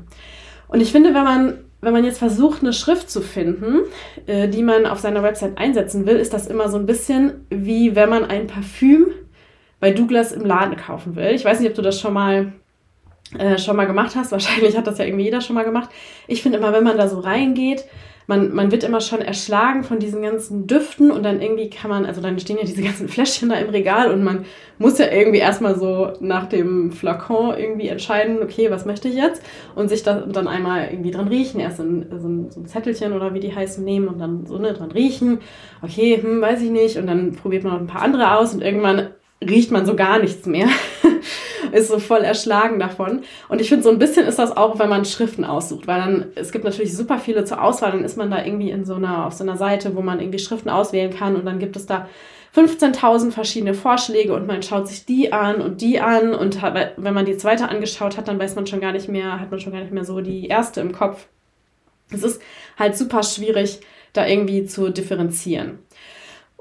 Und 0.67 0.81
ich 0.81 0.91
finde, 0.91 1.13
wenn 1.13 1.23
man, 1.23 1.53
wenn 1.81 1.93
man 1.93 2.03
jetzt 2.03 2.19
versucht, 2.19 2.61
eine 2.61 2.73
Schrift 2.73 3.11
zu 3.11 3.21
finden, 3.21 3.81
äh, 4.25 4.47
die 4.47 4.63
man 4.63 4.87
auf 4.87 4.99
seiner 4.99 5.21
Website 5.21 5.57
einsetzen 5.57 6.07
will, 6.07 6.15
ist 6.15 6.33
das 6.33 6.47
immer 6.47 6.69
so 6.69 6.77
ein 6.77 6.87
bisschen 6.87 7.45
wie 7.49 7.95
wenn 7.95 8.09
man 8.09 8.25
ein 8.25 8.47
Parfüm 8.47 9.07
bei 9.79 9.91
Douglas 9.91 10.31
im 10.31 10.45
Laden 10.45 10.75
kaufen 10.75 11.15
will. 11.15 11.31
Ich 11.33 11.45
weiß 11.45 11.59
nicht, 11.59 11.69
ob 11.69 11.75
du 11.75 11.81
das 11.81 11.99
schon 11.99 12.13
mal 12.13 12.53
äh, 13.37 13.57
schon 13.57 13.75
mal 13.75 13.85
gemacht 13.85 14.15
hast. 14.15 14.31
Wahrscheinlich 14.31 14.75
hat 14.77 14.87
das 14.87 14.97
ja 14.97 15.05
irgendwie 15.05 15.25
jeder 15.25 15.41
schon 15.41 15.55
mal 15.55 15.65
gemacht. 15.65 15.89
Ich 16.27 16.41
finde 16.41 16.57
immer, 16.57 16.73
wenn 16.73 16.83
man 16.83 16.97
da 16.97 17.07
so 17.07 17.19
reingeht, 17.19 17.85
man, 18.29 18.53
man 18.53 18.71
wird 18.71 18.83
immer 18.83 19.01
schon 19.01 19.21
erschlagen 19.21 19.83
von 19.83 19.97
diesen 19.97 20.21
ganzen 20.21 20.67
Düften 20.67 21.09
und 21.09 21.23
dann 21.23 21.41
irgendwie 21.41 21.71
kann 21.71 21.89
man, 21.89 22.05
also 22.05 22.21
dann 22.21 22.37
stehen 22.39 22.57
ja 22.57 22.63
diese 22.63 22.83
ganzen 22.83 23.07
Fläschchen 23.09 23.49
da 23.49 23.55
im 23.55 23.69
Regal 23.69 24.11
und 24.13 24.23
man 24.23 24.45
muss 24.77 24.99
ja 24.99 25.11
irgendwie 25.11 25.39
erstmal 25.39 25.75
so 25.75 26.13
nach 26.19 26.45
dem 26.45 26.91
Flakon 26.91 27.57
irgendwie 27.57 27.87
entscheiden, 27.87 28.43
okay, 28.43 28.69
was 28.69 28.85
möchte 28.85 29.07
ich 29.07 29.15
jetzt? 29.15 29.41
Und 29.73 29.89
sich 29.89 30.03
da 30.03 30.21
dann 30.21 30.47
einmal 30.47 30.89
irgendwie 30.91 31.09
dran 31.09 31.27
riechen, 31.27 31.59
erst 31.59 31.79
ein, 31.79 32.05
so 32.19 32.27
ein, 32.27 32.51
so 32.51 32.59
ein 32.59 32.67
Zettelchen 32.67 33.13
oder 33.13 33.33
wie 33.33 33.39
die 33.39 33.55
heißen 33.55 33.83
nehmen 33.83 34.07
und 34.07 34.19
dann 34.19 34.45
so 34.45 34.59
ne, 34.59 34.73
dran 34.73 34.91
riechen. 34.91 35.39
Okay, 35.81 36.19
hm, 36.21 36.39
weiß 36.39 36.61
ich 36.61 36.69
nicht. 36.69 36.97
Und 36.97 37.07
dann 37.07 37.31
probiert 37.31 37.63
man 37.63 37.73
noch 37.73 37.79
ein 37.79 37.87
paar 37.87 38.03
andere 38.03 38.37
aus 38.37 38.53
und 38.53 38.61
irgendwann 38.61 39.07
riecht 39.41 39.71
man 39.71 39.87
so 39.87 39.95
gar 39.95 40.19
nichts 40.19 40.45
mehr. 40.45 40.67
ist 41.71 41.89
so 41.89 41.99
voll 41.99 42.21
erschlagen 42.21 42.79
davon. 42.79 43.21
Und 43.47 43.61
ich 43.61 43.69
finde, 43.69 43.83
so 43.83 43.89
ein 43.89 43.99
bisschen 43.99 44.25
ist 44.25 44.39
das 44.39 44.55
auch, 44.55 44.79
wenn 44.79 44.89
man 44.89 45.05
Schriften 45.05 45.45
aussucht, 45.45 45.87
weil 45.87 45.99
dann, 45.99 46.25
es 46.35 46.51
gibt 46.51 46.65
natürlich 46.65 46.95
super 46.95 47.19
viele 47.19 47.45
zur 47.45 47.63
Auswahl, 47.63 47.91
dann 47.91 48.03
ist 48.03 48.17
man 48.17 48.31
da 48.31 48.43
irgendwie 48.43 48.71
in 48.71 48.85
so 48.85 48.95
einer, 48.95 49.25
auf 49.25 49.33
so 49.33 49.43
einer 49.43 49.57
Seite, 49.57 49.95
wo 49.95 50.01
man 50.01 50.19
irgendwie 50.19 50.39
Schriften 50.39 50.69
auswählen 50.69 51.13
kann 51.13 51.35
und 51.35 51.45
dann 51.45 51.59
gibt 51.59 51.75
es 51.75 51.85
da 51.85 52.07
15.000 52.55 53.31
verschiedene 53.31 53.73
Vorschläge 53.73 54.33
und 54.33 54.47
man 54.47 54.63
schaut 54.63 54.87
sich 54.87 55.05
die 55.05 55.31
an 55.31 55.61
und 55.61 55.81
die 55.81 55.99
an 55.99 56.33
und 56.33 56.61
hat, 56.61 56.93
wenn 56.97 57.13
man 57.13 57.25
die 57.25 57.37
zweite 57.37 57.69
angeschaut 57.69 58.17
hat, 58.17 58.27
dann 58.27 58.39
weiß 58.39 58.55
man 58.55 58.65
schon 58.65 58.81
gar 58.81 58.91
nicht 58.91 59.07
mehr, 59.07 59.39
hat 59.39 59.51
man 59.51 59.59
schon 59.59 59.71
gar 59.71 59.81
nicht 59.81 59.93
mehr 59.93 60.05
so 60.05 60.19
die 60.21 60.47
erste 60.47 60.81
im 60.81 60.91
Kopf. 60.91 61.27
Es 62.11 62.23
ist 62.23 62.41
halt 62.77 62.97
super 62.97 63.21
schwierig, 63.21 63.81
da 64.13 64.25
irgendwie 64.25 64.65
zu 64.65 64.89
differenzieren. 64.89 65.79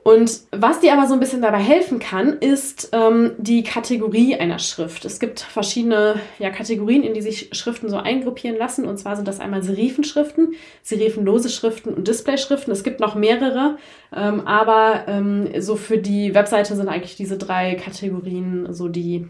Und 0.04 0.40
was 0.52 0.80
dir 0.80 0.92
aber 0.92 1.06
so 1.06 1.14
ein 1.14 1.20
bisschen 1.20 1.42
dabei 1.42 1.58
helfen 1.58 1.98
kann, 1.98 2.38
ist 2.38 2.90
ähm, 2.92 3.32
die 3.36 3.62
Kategorie 3.62 4.36
einer 4.36 4.58
Schrift. 4.58 5.04
Es 5.04 5.20
gibt 5.20 5.40
verschiedene 5.40 6.20
ja, 6.38 6.50
Kategorien, 6.50 7.02
in 7.02 7.14
die 7.14 7.20
sich 7.20 7.50
Schriften 7.52 7.90
so 7.90 7.96
eingruppieren 7.96 8.56
lassen. 8.56 8.86
Und 8.86 8.98
zwar 8.98 9.16
sind 9.16 9.28
das 9.28 9.40
einmal 9.40 9.62
Serifenschriften, 9.62 10.54
serifenlose 10.82 11.50
Schriften 11.50 11.92
und 11.92 12.08
Displayschriften. 12.08 12.72
Es 12.72 12.84
gibt 12.84 13.00
noch 13.00 13.16
mehrere, 13.16 13.76
ähm, 14.14 14.46
aber 14.46 15.04
ähm, 15.08 15.60
so 15.60 15.76
für 15.76 15.98
die 15.98 16.34
Webseite 16.34 16.74
sind 16.74 16.88
eigentlich 16.88 17.16
diese 17.16 17.36
drei 17.36 17.74
Kategorien 17.74 18.72
so 18.72 18.88
die, 18.88 19.26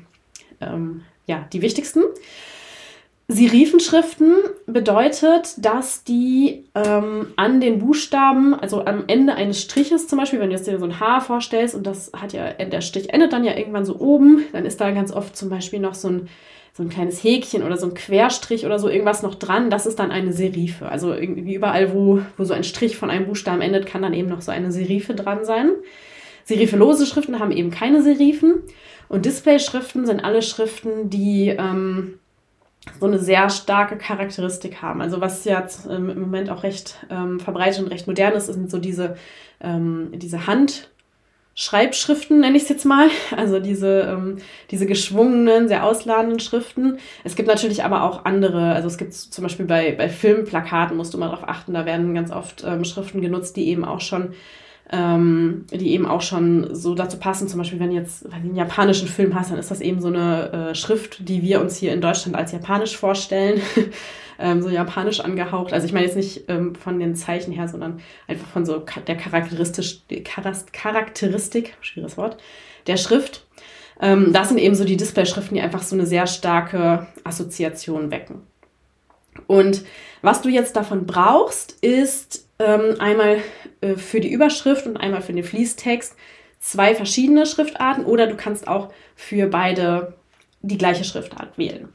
ähm, 0.60 1.02
ja, 1.26 1.48
die 1.52 1.62
wichtigsten. 1.62 2.02
Serifenschriften 3.30 4.36
bedeutet, 4.66 5.62
dass 5.62 6.02
die 6.02 6.64
ähm, 6.74 7.26
an 7.36 7.60
den 7.60 7.78
Buchstaben, 7.78 8.54
also 8.54 8.86
am 8.86 9.04
Ende 9.06 9.34
eines 9.34 9.60
Striches 9.60 10.08
zum 10.08 10.18
Beispiel, 10.18 10.40
wenn 10.40 10.48
du 10.48 10.56
jetzt 10.56 10.66
dir 10.66 10.78
so 10.78 10.86
ein 10.86 10.98
H 10.98 11.20
vorstellst 11.20 11.74
und 11.74 11.86
das 11.86 12.10
hat 12.14 12.32
ja, 12.32 12.50
der 12.54 12.80
Strich 12.80 13.12
endet 13.12 13.34
dann 13.34 13.44
ja 13.44 13.54
irgendwann 13.54 13.84
so 13.84 13.98
oben, 13.98 14.44
dann 14.52 14.64
ist 14.64 14.80
da 14.80 14.90
ganz 14.92 15.12
oft 15.12 15.36
zum 15.36 15.50
Beispiel 15.50 15.78
noch 15.78 15.92
so 15.92 16.08
ein, 16.08 16.28
so 16.72 16.82
ein 16.82 16.88
kleines 16.88 17.22
Häkchen 17.22 17.62
oder 17.62 17.76
so 17.76 17.88
ein 17.88 17.92
Querstrich 17.92 18.64
oder 18.64 18.78
so 18.78 18.88
irgendwas 18.88 19.22
noch 19.22 19.34
dran. 19.34 19.68
Das 19.68 19.84
ist 19.84 19.98
dann 19.98 20.10
eine 20.10 20.32
Serife. 20.32 20.88
Also 20.88 21.12
irgendwie 21.12 21.52
überall, 21.52 21.92
wo, 21.92 22.20
wo 22.38 22.44
so 22.44 22.54
ein 22.54 22.64
Strich 22.64 22.96
von 22.96 23.10
einem 23.10 23.26
Buchstaben 23.26 23.60
endet, 23.60 23.84
kann 23.84 24.00
dann 24.00 24.14
eben 24.14 24.30
noch 24.30 24.40
so 24.40 24.52
eine 24.52 24.72
Serife 24.72 25.14
dran 25.14 25.44
sein. 25.44 25.72
Serifenlose 26.44 27.04
Schriften 27.04 27.40
haben 27.40 27.52
eben 27.52 27.70
keine 27.70 28.00
Serifen 28.00 28.62
und 29.10 29.26
Displayschriften 29.26 30.06
sind 30.06 30.24
alle 30.24 30.40
Schriften, 30.40 31.10
die 31.10 31.48
ähm, 31.48 32.14
so 33.00 33.06
eine 33.06 33.18
sehr 33.18 33.50
starke 33.50 33.96
Charakteristik 33.96 34.82
haben. 34.82 35.00
Also 35.00 35.20
was 35.20 35.44
jetzt 35.44 35.86
ähm, 35.86 36.10
im 36.10 36.20
Moment 36.20 36.50
auch 36.50 36.62
recht 36.62 36.96
ähm, 37.10 37.40
verbreitet 37.40 37.82
und 37.82 37.88
recht 37.88 38.06
modern 38.06 38.34
ist, 38.34 38.46
sind 38.46 38.70
so 38.70 38.78
diese, 38.78 39.16
ähm, 39.60 40.10
diese 40.14 40.46
Hand- 40.46 40.90
Schreibschriften, 41.60 42.38
nenne 42.38 42.56
ich 42.56 42.62
es 42.62 42.68
jetzt 42.68 42.84
mal. 42.84 43.08
Also 43.36 43.58
diese, 43.58 44.02
ähm, 44.02 44.36
diese 44.70 44.86
geschwungenen, 44.86 45.66
sehr 45.66 45.84
ausladenden 45.84 46.38
Schriften. 46.38 46.98
Es 47.24 47.34
gibt 47.34 47.48
natürlich 47.48 47.82
aber 47.82 48.04
auch 48.04 48.24
andere. 48.24 48.74
Also 48.74 48.86
es 48.86 48.96
gibt 48.96 49.12
zum 49.12 49.42
Beispiel 49.42 49.66
bei, 49.66 49.90
bei 49.90 50.08
Filmplakaten, 50.08 50.96
musst 50.96 51.14
du 51.14 51.18
mal 51.18 51.28
darauf 51.28 51.48
achten, 51.48 51.74
da 51.74 51.84
werden 51.84 52.14
ganz 52.14 52.30
oft 52.30 52.62
ähm, 52.64 52.84
Schriften 52.84 53.20
genutzt, 53.22 53.56
die 53.56 53.66
eben 53.66 53.84
auch 53.84 54.00
schon 54.00 54.34
ähm, 54.90 55.66
die 55.70 55.90
eben 55.90 56.06
auch 56.06 56.22
schon 56.22 56.74
so 56.74 56.94
dazu 56.94 57.18
passen. 57.18 57.48
Zum 57.48 57.58
Beispiel, 57.58 57.80
wenn 57.80 57.92
jetzt 57.92 58.24
wenn 58.24 58.42
du 58.42 58.48
einen 58.48 58.56
japanischen 58.56 59.08
Film 59.08 59.34
hast, 59.34 59.50
dann 59.50 59.58
ist 59.58 59.70
das 59.70 59.80
eben 59.80 60.00
so 60.00 60.08
eine 60.08 60.70
äh, 60.70 60.74
Schrift, 60.74 61.28
die 61.28 61.42
wir 61.42 61.60
uns 61.60 61.76
hier 61.76 61.92
in 61.92 62.00
Deutschland 62.00 62.36
als 62.36 62.52
japanisch 62.52 62.96
vorstellen. 62.96 63.60
ähm, 64.38 64.62
so 64.62 64.70
japanisch 64.70 65.20
angehaucht. 65.20 65.72
Also 65.72 65.86
ich 65.86 65.92
meine 65.92 66.06
jetzt 66.06 66.16
nicht 66.16 66.44
ähm, 66.48 66.74
von 66.74 66.98
den 66.98 67.14
Zeichen 67.14 67.52
her, 67.52 67.68
sondern 67.68 68.00
einfach 68.26 68.46
von 68.46 68.64
so 68.64 68.84
der 69.06 69.16
charakteristisch, 69.16 70.00
Charakteristik, 70.72 71.76
schwieriges 71.80 72.16
Wort, 72.16 72.38
der 72.86 72.96
Schrift. 72.96 73.46
Ähm, 74.00 74.32
das 74.32 74.48
sind 74.48 74.58
eben 74.58 74.74
so 74.74 74.84
die 74.84 74.96
Displayschriften, 74.96 75.56
die 75.56 75.60
einfach 75.60 75.82
so 75.82 75.96
eine 75.96 76.06
sehr 76.06 76.26
starke 76.26 77.06
Assoziation 77.24 78.10
wecken. 78.10 78.42
Und 79.46 79.84
was 80.22 80.42
du 80.42 80.48
jetzt 80.48 80.76
davon 80.76 81.06
brauchst, 81.06 81.72
ist 81.82 82.47
ähm, 82.58 82.96
einmal 82.98 83.38
äh, 83.80 83.94
für 83.94 84.20
die 84.20 84.32
Überschrift 84.32 84.86
und 84.86 84.96
einmal 84.96 85.22
für 85.22 85.32
den 85.32 85.44
Fließtext 85.44 86.16
zwei 86.60 86.94
verschiedene 86.94 87.46
Schriftarten 87.46 88.04
oder 88.04 88.26
du 88.26 88.36
kannst 88.36 88.66
auch 88.66 88.92
für 89.14 89.46
beide 89.46 90.14
die 90.62 90.78
gleiche 90.78 91.04
Schriftart 91.04 91.56
wählen. 91.56 91.88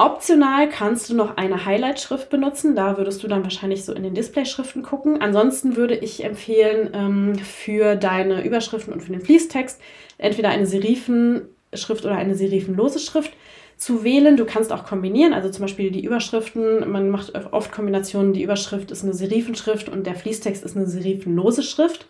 Optional 0.00 0.68
kannst 0.68 1.10
du 1.10 1.16
noch 1.16 1.36
eine 1.36 1.64
Highlight-Schrift 1.64 2.30
benutzen. 2.30 2.76
Da 2.76 2.96
würdest 2.98 3.20
du 3.24 3.28
dann 3.28 3.42
wahrscheinlich 3.42 3.84
so 3.84 3.92
in 3.92 4.04
den 4.04 4.14
Display-Schriften 4.14 4.82
gucken. 4.82 5.20
Ansonsten 5.20 5.74
würde 5.74 5.96
ich 5.96 6.22
empfehlen, 6.22 6.90
ähm, 6.92 7.38
für 7.38 7.96
deine 7.96 8.44
Überschriften 8.44 8.92
und 8.92 9.00
für 9.00 9.10
den 9.10 9.22
Fließtext 9.22 9.80
entweder 10.18 10.50
eine 10.50 10.66
Serifenschrift 10.66 12.04
oder 12.04 12.14
eine 12.14 12.36
serifenlose 12.36 13.00
Schrift 13.00 13.32
zu 13.78 14.02
wählen. 14.04 14.36
Du 14.36 14.44
kannst 14.44 14.72
auch 14.72 14.84
kombinieren, 14.84 15.32
also 15.32 15.48
zum 15.48 15.62
Beispiel 15.62 15.90
die 15.90 16.04
Überschriften. 16.04 16.90
Man 16.90 17.08
macht 17.08 17.32
oft 17.52 17.72
Kombinationen. 17.72 18.32
Die 18.34 18.42
Überschrift 18.42 18.90
ist 18.90 19.04
eine 19.04 19.14
Serifenschrift 19.14 19.88
und 19.88 20.06
der 20.06 20.16
Fließtext 20.16 20.64
ist 20.64 20.76
eine 20.76 20.86
serifenlose 20.86 21.62
Schrift. 21.62 22.06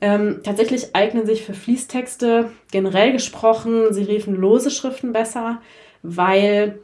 Ähm, 0.00 0.40
tatsächlich 0.42 0.96
eignen 0.96 1.26
sich 1.26 1.42
für 1.44 1.54
Fließtexte 1.54 2.50
generell 2.72 3.12
gesprochen 3.12 3.92
serifenlose 3.92 4.70
Schriften 4.70 5.12
besser, 5.12 5.60
weil 6.02 6.80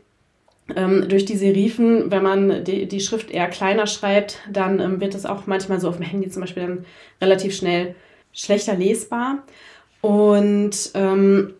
ähm, 0.76 1.08
durch 1.08 1.24
die 1.24 1.36
Serifen, 1.36 2.10
wenn 2.10 2.22
man 2.22 2.64
die, 2.64 2.86
die 2.86 3.00
Schrift 3.00 3.30
eher 3.30 3.48
kleiner 3.48 3.86
schreibt, 3.86 4.38
dann 4.52 4.80
ähm, 4.80 5.00
wird 5.00 5.14
es 5.14 5.26
auch 5.26 5.46
manchmal 5.46 5.80
so 5.80 5.88
auf 5.88 5.96
dem 5.96 6.04
Handy 6.04 6.30
zum 6.30 6.42
Beispiel 6.42 6.62
dann 6.62 6.84
relativ 7.20 7.56
schnell 7.56 7.94
schlechter 8.32 8.76
lesbar. 8.76 9.42
Und 10.02 10.90
ähm, 10.94 11.54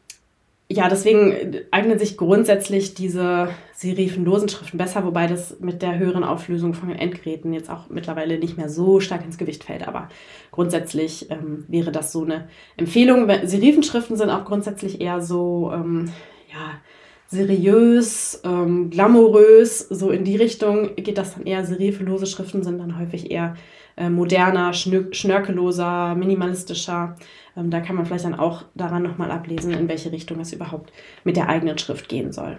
ja, 0.73 0.89
deswegen 0.89 1.35
eignen 1.73 1.99
sich 1.99 2.17
grundsätzlich 2.17 2.95
diese 2.95 3.49
serifenlosen 3.75 4.49
Schriften 4.49 4.79
besser, 4.79 5.05
wobei 5.05 5.27
das 5.27 5.59
mit 5.59 5.83
der 5.83 5.99
höheren 5.99 6.23
Auflösung 6.23 6.75
von 6.75 6.91
den 6.91 6.99
Endgeräten 6.99 7.53
jetzt 7.53 7.69
auch 7.69 7.89
mittlerweile 7.89 8.39
nicht 8.39 8.57
mehr 8.57 8.69
so 8.69 9.01
stark 9.01 9.25
ins 9.25 9.37
Gewicht 9.37 9.65
fällt. 9.65 9.89
Aber 9.89 10.09
grundsätzlich 10.53 11.29
ähm, 11.29 11.65
wäre 11.67 11.91
das 11.91 12.13
so 12.13 12.23
eine 12.23 12.49
Empfehlung. 12.77 13.29
Serifenschriften 13.45 14.17
sind 14.17 14.31
auch 14.31 14.45
grundsätzlich 14.45 15.01
eher 15.01 15.21
so, 15.21 15.73
ähm, 15.75 16.13
ja, 16.53 16.81
seriös, 17.27 18.41
ähm, 18.45 18.91
glamourös, 18.91 19.81
so 19.81 20.11
in 20.11 20.23
die 20.23 20.37
Richtung 20.37 20.95
geht 20.95 21.19
das 21.19 21.35
dann 21.35 21.47
eher. 21.47 21.65
Serifenlose 21.65 22.27
Schriften 22.27 22.63
sind 22.63 22.79
dann 22.79 22.97
häufig 22.97 23.33
eher 23.33 23.57
äh, 23.97 24.09
moderner, 24.09 24.73
schnörkelloser, 24.73 26.15
minimalistischer. 26.15 27.17
Ähm, 27.61 27.71
da 27.71 27.81
kann 27.81 27.97
man 27.97 28.07
vielleicht 28.07 28.25
dann 28.25 28.39
auch 28.39 28.65
daran 28.75 29.03
nochmal 29.03 29.31
ablesen, 29.31 29.73
in 29.73 29.89
welche 29.89 30.13
Richtung 30.13 30.41
es 30.41 30.53
überhaupt 30.53 30.93
mit 31.25 31.37
der 31.37 31.49
eigenen 31.49 31.79
Schrift 31.79 32.09
gehen 32.09 32.33
soll. 32.33 32.59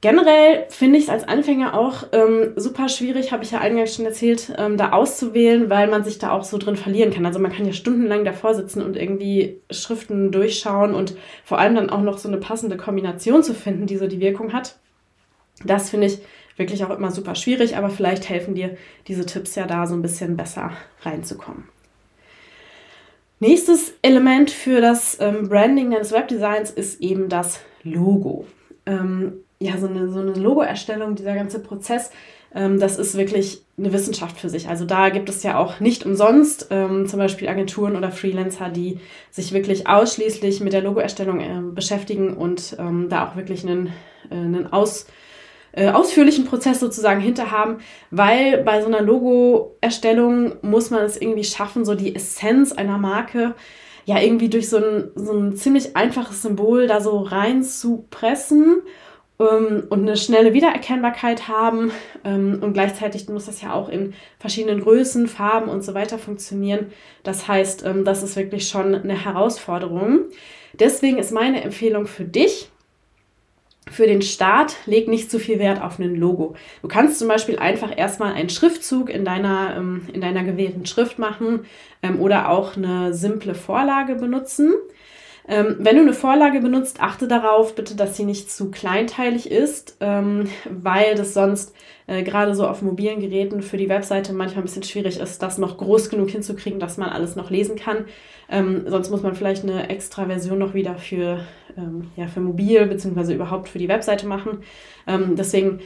Generell 0.00 0.66
finde 0.68 0.98
ich 0.98 1.04
es 1.04 1.10
als 1.10 1.24
Anfänger 1.24 1.72
auch 1.72 2.04
ähm, 2.12 2.52
super 2.56 2.90
schwierig, 2.90 3.32
habe 3.32 3.42
ich 3.42 3.52
ja 3.52 3.60
eingangs 3.60 3.94
schon 3.94 4.04
erzählt, 4.04 4.52
ähm, 4.58 4.76
da 4.76 4.92
auszuwählen, 4.92 5.70
weil 5.70 5.88
man 5.88 6.04
sich 6.04 6.18
da 6.18 6.32
auch 6.32 6.44
so 6.44 6.58
drin 6.58 6.76
verlieren 6.76 7.10
kann. 7.10 7.24
Also 7.24 7.38
man 7.38 7.50
kann 7.50 7.64
ja 7.64 7.72
stundenlang 7.72 8.22
davor 8.22 8.54
sitzen 8.54 8.82
und 8.82 8.98
irgendwie 8.98 9.62
Schriften 9.70 10.30
durchschauen 10.30 10.94
und 10.94 11.16
vor 11.42 11.58
allem 11.58 11.74
dann 11.74 11.88
auch 11.88 12.02
noch 12.02 12.18
so 12.18 12.28
eine 12.28 12.36
passende 12.36 12.76
Kombination 12.76 13.42
zu 13.42 13.54
finden, 13.54 13.86
die 13.86 13.96
so 13.96 14.06
die 14.06 14.20
Wirkung 14.20 14.52
hat. 14.52 14.76
Das 15.64 15.88
finde 15.88 16.08
ich 16.08 16.18
wirklich 16.58 16.84
auch 16.84 16.90
immer 16.90 17.10
super 17.10 17.34
schwierig, 17.34 17.78
aber 17.78 17.88
vielleicht 17.88 18.28
helfen 18.28 18.54
dir 18.54 18.76
diese 19.08 19.24
Tipps 19.24 19.54
ja 19.54 19.66
da 19.66 19.86
so 19.86 19.94
ein 19.94 20.02
bisschen 20.02 20.36
besser 20.36 20.72
reinzukommen. 21.00 21.64
Nächstes 23.46 23.92
Element 24.00 24.50
für 24.50 24.80
das 24.80 25.18
ähm, 25.20 25.50
Branding 25.50 25.90
deines 25.90 26.12
Webdesigns 26.12 26.70
ist 26.70 27.02
eben 27.02 27.28
das 27.28 27.60
Logo. 27.82 28.46
Ähm, 28.86 29.34
ja, 29.58 29.76
so 29.76 29.86
eine, 29.86 30.08
so 30.08 30.20
eine 30.20 30.32
Logo-Erstellung, 30.32 31.14
dieser 31.14 31.34
ganze 31.34 31.58
Prozess, 31.58 32.10
ähm, 32.54 32.80
das 32.80 32.96
ist 32.96 33.18
wirklich 33.18 33.62
eine 33.76 33.92
Wissenschaft 33.92 34.38
für 34.38 34.48
sich. 34.48 34.70
Also 34.70 34.86
da 34.86 35.10
gibt 35.10 35.28
es 35.28 35.42
ja 35.42 35.58
auch 35.58 35.78
nicht 35.78 36.06
umsonst 36.06 36.68
ähm, 36.70 37.06
zum 37.06 37.18
Beispiel 37.18 37.46
Agenturen 37.50 37.96
oder 37.96 38.10
Freelancer, 38.10 38.70
die 38.70 38.98
sich 39.30 39.52
wirklich 39.52 39.86
ausschließlich 39.86 40.60
mit 40.60 40.72
der 40.72 40.80
Logo-Erstellung 40.80 41.40
äh, 41.40 41.60
beschäftigen 41.70 42.32
und 42.38 42.76
ähm, 42.78 43.10
da 43.10 43.28
auch 43.28 43.36
wirklich 43.36 43.62
einen, 43.62 43.88
äh, 44.30 44.36
einen 44.36 44.72
Aus, 44.72 45.04
äh, 45.76 45.90
ausführlichen 45.90 46.44
Prozess 46.44 46.80
sozusagen 46.80 47.20
hinterhaben, 47.20 47.78
weil 48.10 48.62
bei 48.62 48.80
so 48.80 48.86
einer 48.86 49.00
Logo-Erstellung 49.00 50.54
muss 50.62 50.90
man 50.90 51.02
es 51.02 51.20
irgendwie 51.20 51.44
schaffen, 51.44 51.84
so 51.84 51.94
die 51.94 52.14
Essenz 52.14 52.72
einer 52.72 52.98
Marke 52.98 53.54
ja 54.06 54.20
irgendwie 54.20 54.48
durch 54.48 54.68
so 54.68 54.76
ein, 54.76 55.10
so 55.14 55.32
ein 55.32 55.56
ziemlich 55.56 55.96
einfaches 55.96 56.42
Symbol 56.42 56.86
da 56.86 57.00
so 57.00 57.18
rein 57.20 57.62
zu 57.62 58.06
pressen 58.10 58.82
ähm, 59.38 59.84
und 59.88 60.02
eine 60.02 60.16
schnelle 60.16 60.52
Wiedererkennbarkeit 60.52 61.48
haben. 61.48 61.90
Ähm, 62.24 62.58
und 62.60 62.74
gleichzeitig 62.74 63.28
muss 63.28 63.46
das 63.46 63.62
ja 63.62 63.72
auch 63.72 63.88
in 63.88 64.14
verschiedenen 64.38 64.80
Größen, 64.80 65.26
Farben 65.26 65.68
und 65.68 65.82
so 65.82 65.94
weiter 65.94 66.18
funktionieren. 66.18 66.92
Das 67.22 67.48
heißt, 67.48 67.84
ähm, 67.84 68.04
das 68.04 68.22
ist 68.22 68.36
wirklich 68.36 68.68
schon 68.68 68.94
eine 68.94 69.24
Herausforderung. 69.24 70.20
Deswegen 70.74 71.18
ist 71.18 71.32
meine 71.32 71.62
Empfehlung 71.62 72.06
für 72.06 72.24
dich, 72.24 72.70
für 73.94 74.08
den 74.08 74.22
Start 74.22 74.74
leg 74.86 75.06
nicht 75.06 75.30
zu 75.30 75.38
viel 75.38 75.60
Wert 75.60 75.80
auf 75.80 76.00
ein 76.00 76.16
Logo. 76.16 76.56
Du 76.82 76.88
kannst 76.88 77.20
zum 77.20 77.28
Beispiel 77.28 77.60
einfach 77.60 77.96
erstmal 77.96 78.32
einen 78.32 78.48
Schriftzug 78.48 79.08
in 79.08 79.24
deiner, 79.24 79.76
in 80.12 80.20
deiner 80.20 80.42
gewählten 80.42 80.84
Schrift 80.84 81.20
machen 81.20 81.60
oder 82.18 82.48
auch 82.48 82.76
eine 82.76 83.14
simple 83.14 83.54
Vorlage 83.54 84.16
benutzen. 84.16 84.72
Ähm, 85.46 85.76
wenn 85.78 85.96
du 85.96 86.02
eine 86.02 86.14
Vorlage 86.14 86.60
benutzt, 86.60 87.00
achte 87.00 87.28
darauf 87.28 87.74
bitte, 87.74 87.96
dass 87.96 88.16
sie 88.16 88.24
nicht 88.24 88.50
zu 88.50 88.70
kleinteilig 88.70 89.50
ist, 89.50 89.98
ähm, 90.00 90.48
weil 90.70 91.14
das 91.16 91.34
sonst 91.34 91.74
äh, 92.06 92.22
gerade 92.22 92.54
so 92.54 92.66
auf 92.66 92.80
mobilen 92.80 93.20
Geräten 93.20 93.60
für 93.60 93.76
die 93.76 93.90
Webseite 93.90 94.32
manchmal 94.32 94.62
ein 94.62 94.66
bisschen 94.66 94.82
schwierig 94.82 95.18
ist, 95.20 95.42
das 95.42 95.58
noch 95.58 95.76
groß 95.76 96.08
genug 96.08 96.30
hinzukriegen, 96.30 96.80
dass 96.80 96.96
man 96.96 97.10
alles 97.10 97.36
noch 97.36 97.50
lesen 97.50 97.76
kann. 97.76 98.06
Ähm, 98.50 98.84
sonst 98.86 99.10
muss 99.10 99.22
man 99.22 99.34
vielleicht 99.34 99.64
eine 99.64 99.90
extra 99.90 100.26
Version 100.26 100.58
noch 100.58 100.72
wieder 100.72 100.96
für, 100.96 101.40
ähm, 101.76 102.10
ja, 102.16 102.26
für 102.26 102.40
mobil 102.40 102.86
bzw. 102.86 103.34
überhaupt 103.34 103.68
für 103.68 103.78
die 103.78 103.88
Webseite 103.88 104.26
machen. 104.26 104.62
Ähm, 105.06 105.36
deswegen 105.36 105.80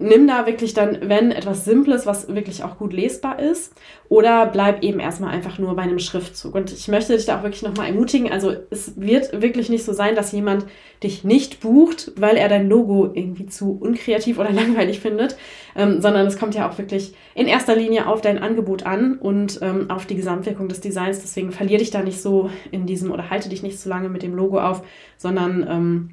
nimm 0.00 0.28
da 0.28 0.46
wirklich 0.46 0.74
dann, 0.74 0.98
wenn 1.02 1.32
etwas 1.32 1.64
Simples, 1.64 2.06
was 2.06 2.32
wirklich 2.32 2.62
auch 2.62 2.78
gut 2.78 2.92
lesbar 2.92 3.40
ist, 3.40 3.74
oder 4.08 4.46
bleib 4.46 4.84
eben 4.84 5.00
erstmal 5.00 5.34
einfach 5.34 5.58
nur 5.58 5.74
bei 5.74 5.82
einem 5.82 5.98
Schriftzug. 5.98 6.54
Und 6.54 6.72
ich 6.72 6.86
möchte 6.86 7.16
dich 7.16 7.26
da 7.26 7.38
auch 7.38 7.42
wirklich 7.42 7.62
nochmal 7.62 7.88
ermutigen. 7.88 8.30
Also 8.30 8.54
es 8.70 8.98
wird 9.00 9.42
wirklich 9.42 9.68
nicht 9.68 9.84
so 9.84 9.92
sein, 9.92 10.14
dass 10.14 10.30
jemand 10.30 10.66
dich 11.02 11.24
nicht 11.24 11.60
bucht, 11.60 12.12
weil 12.16 12.36
er 12.36 12.48
dein 12.48 12.68
Logo 12.68 13.10
irgendwie 13.12 13.46
zu 13.46 13.76
unkreativ 13.80 14.38
oder 14.38 14.52
langweilig 14.52 15.00
findet, 15.00 15.36
ähm, 15.74 16.00
sondern 16.00 16.26
es 16.28 16.38
kommt 16.38 16.54
ja 16.54 16.70
auch 16.70 16.78
wirklich 16.78 17.14
in 17.34 17.48
erster 17.48 17.74
Linie 17.74 18.06
auf 18.06 18.20
dein 18.20 18.38
Angebot 18.38 18.86
an 18.86 19.18
und 19.18 19.58
ähm, 19.62 19.90
auf 19.90 20.06
die 20.06 20.16
Gesamtwirkung 20.16 20.68
des 20.68 20.80
Designs. 20.80 21.20
Deswegen 21.20 21.50
verlier 21.50 21.78
dich 21.78 21.90
da 21.90 22.02
nicht 22.02 22.22
so 22.22 22.50
in 22.70 22.86
diesem 22.86 23.10
oder 23.10 23.30
halte 23.30 23.48
dich 23.48 23.64
nicht 23.64 23.80
so 23.80 23.90
lange 23.90 24.08
mit 24.08 24.22
dem 24.22 24.34
Logo 24.34 24.60
auf, 24.60 24.82
sondern 25.16 25.66
ähm, 25.68 26.10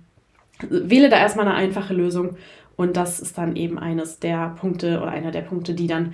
wähle 0.70 1.10
da 1.10 1.18
erstmal 1.18 1.48
eine 1.48 1.56
einfache 1.56 1.94
Lösung 1.94 2.38
und 2.76 2.98
das 2.98 3.20
ist 3.20 3.38
dann 3.38 3.56
eben 3.56 3.80
eines 3.80 4.20
der 4.20 4.56
Punkte 4.60 5.02
oder 5.02 5.12
einer 5.12 5.32
der 5.32 5.42
Punkte, 5.42 5.74
die 5.74 5.88
dann 5.88 6.14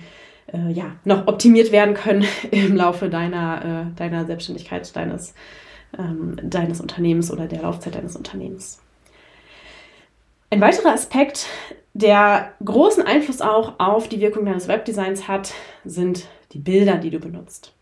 äh, 0.52 0.70
ja, 0.72 0.96
noch 1.04 1.26
optimiert 1.26 1.72
werden 1.72 1.94
können 1.94 2.24
im 2.50 2.76
Laufe 2.76 3.08
deiner, 3.08 3.86
äh, 3.92 3.96
deiner 3.96 4.26
Selbstständigkeit, 4.26 4.94
deines, 4.94 5.34
ähm, 5.98 6.36
deines 6.42 6.80
Unternehmens 6.80 7.30
oder 7.30 7.46
der 7.46 7.62
Laufzeit 7.62 7.94
deines 7.94 8.16
Unternehmens. 8.16 8.80
Ein 10.50 10.60
weiterer 10.60 10.92
Aspekt, 10.92 11.46
der 11.94 12.52
großen 12.64 13.04
Einfluss 13.06 13.40
auch 13.40 13.78
auf 13.78 14.08
die 14.08 14.20
Wirkung 14.20 14.44
deines 14.44 14.68
Webdesigns 14.68 15.26
hat, 15.26 15.54
sind 15.84 16.26
die 16.52 16.58
Bilder, 16.58 16.96
die 16.96 17.10
du 17.10 17.18
benutzt. 17.18 17.74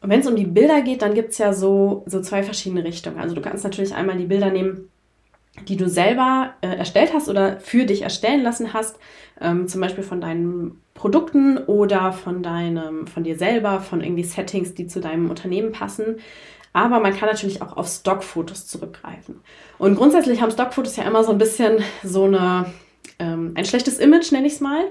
Und 0.00 0.10
wenn 0.10 0.20
es 0.20 0.26
um 0.26 0.36
die 0.36 0.44
Bilder 0.44 0.82
geht, 0.82 1.02
dann 1.02 1.14
gibt 1.14 1.30
es 1.30 1.38
ja 1.38 1.52
so, 1.52 2.02
so 2.06 2.20
zwei 2.20 2.42
verschiedene 2.42 2.84
Richtungen. 2.84 3.18
Also 3.18 3.34
du 3.34 3.40
kannst 3.40 3.64
natürlich 3.64 3.94
einmal 3.94 4.16
die 4.16 4.26
Bilder 4.26 4.50
nehmen, 4.50 4.90
die 5.68 5.76
du 5.76 5.88
selber 5.88 6.54
äh, 6.60 6.68
erstellt 6.68 7.12
hast 7.14 7.28
oder 7.28 7.58
für 7.60 7.84
dich 7.84 8.02
erstellen 8.02 8.42
lassen 8.42 8.72
hast, 8.72 8.98
ähm, 9.40 9.68
zum 9.68 9.80
Beispiel 9.80 10.04
von 10.04 10.20
deinen 10.20 10.80
Produkten 10.94 11.58
oder 11.58 12.12
von 12.12 12.42
deinem, 12.42 13.06
von 13.06 13.24
dir 13.24 13.36
selber, 13.36 13.80
von 13.80 14.00
irgendwie 14.00 14.24
Settings, 14.24 14.74
die 14.74 14.86
zu 14.86 15.00
deinem 15.00 15.30
Unternehmen 15.30 15.72
passen. 15.72 16.16
Aber 16.72 16.98
man 16.98 17.16
kann 17.16 17.28
natürlich 17.28 17.62
auch 17.62 17.76
auf 17.76 17.86
Stockfotos 17.86 18.66
zurückgreifen. 18.66 19.40
Und 19.78 19.94
grundsätzlich 19.94 20.40
haben 20.40 20.50
Stockfotos 20.50 20.96
ja 20.96 21.04
immer 21.04 21.22
so 21.22 21.30
ein 21.30 21.38
bisschen 21.38 21.78
so 22.02 22.24
eine, 22.24 22.72
ähm, 23.20 23.52
ein 23.54 23.64
schlechtes 23.64 23.98
Image, 23.98 24.32
nenne 24.32 24.48
ich 24.48 24.54
es 24.54 24.60
mal 24.60 24.84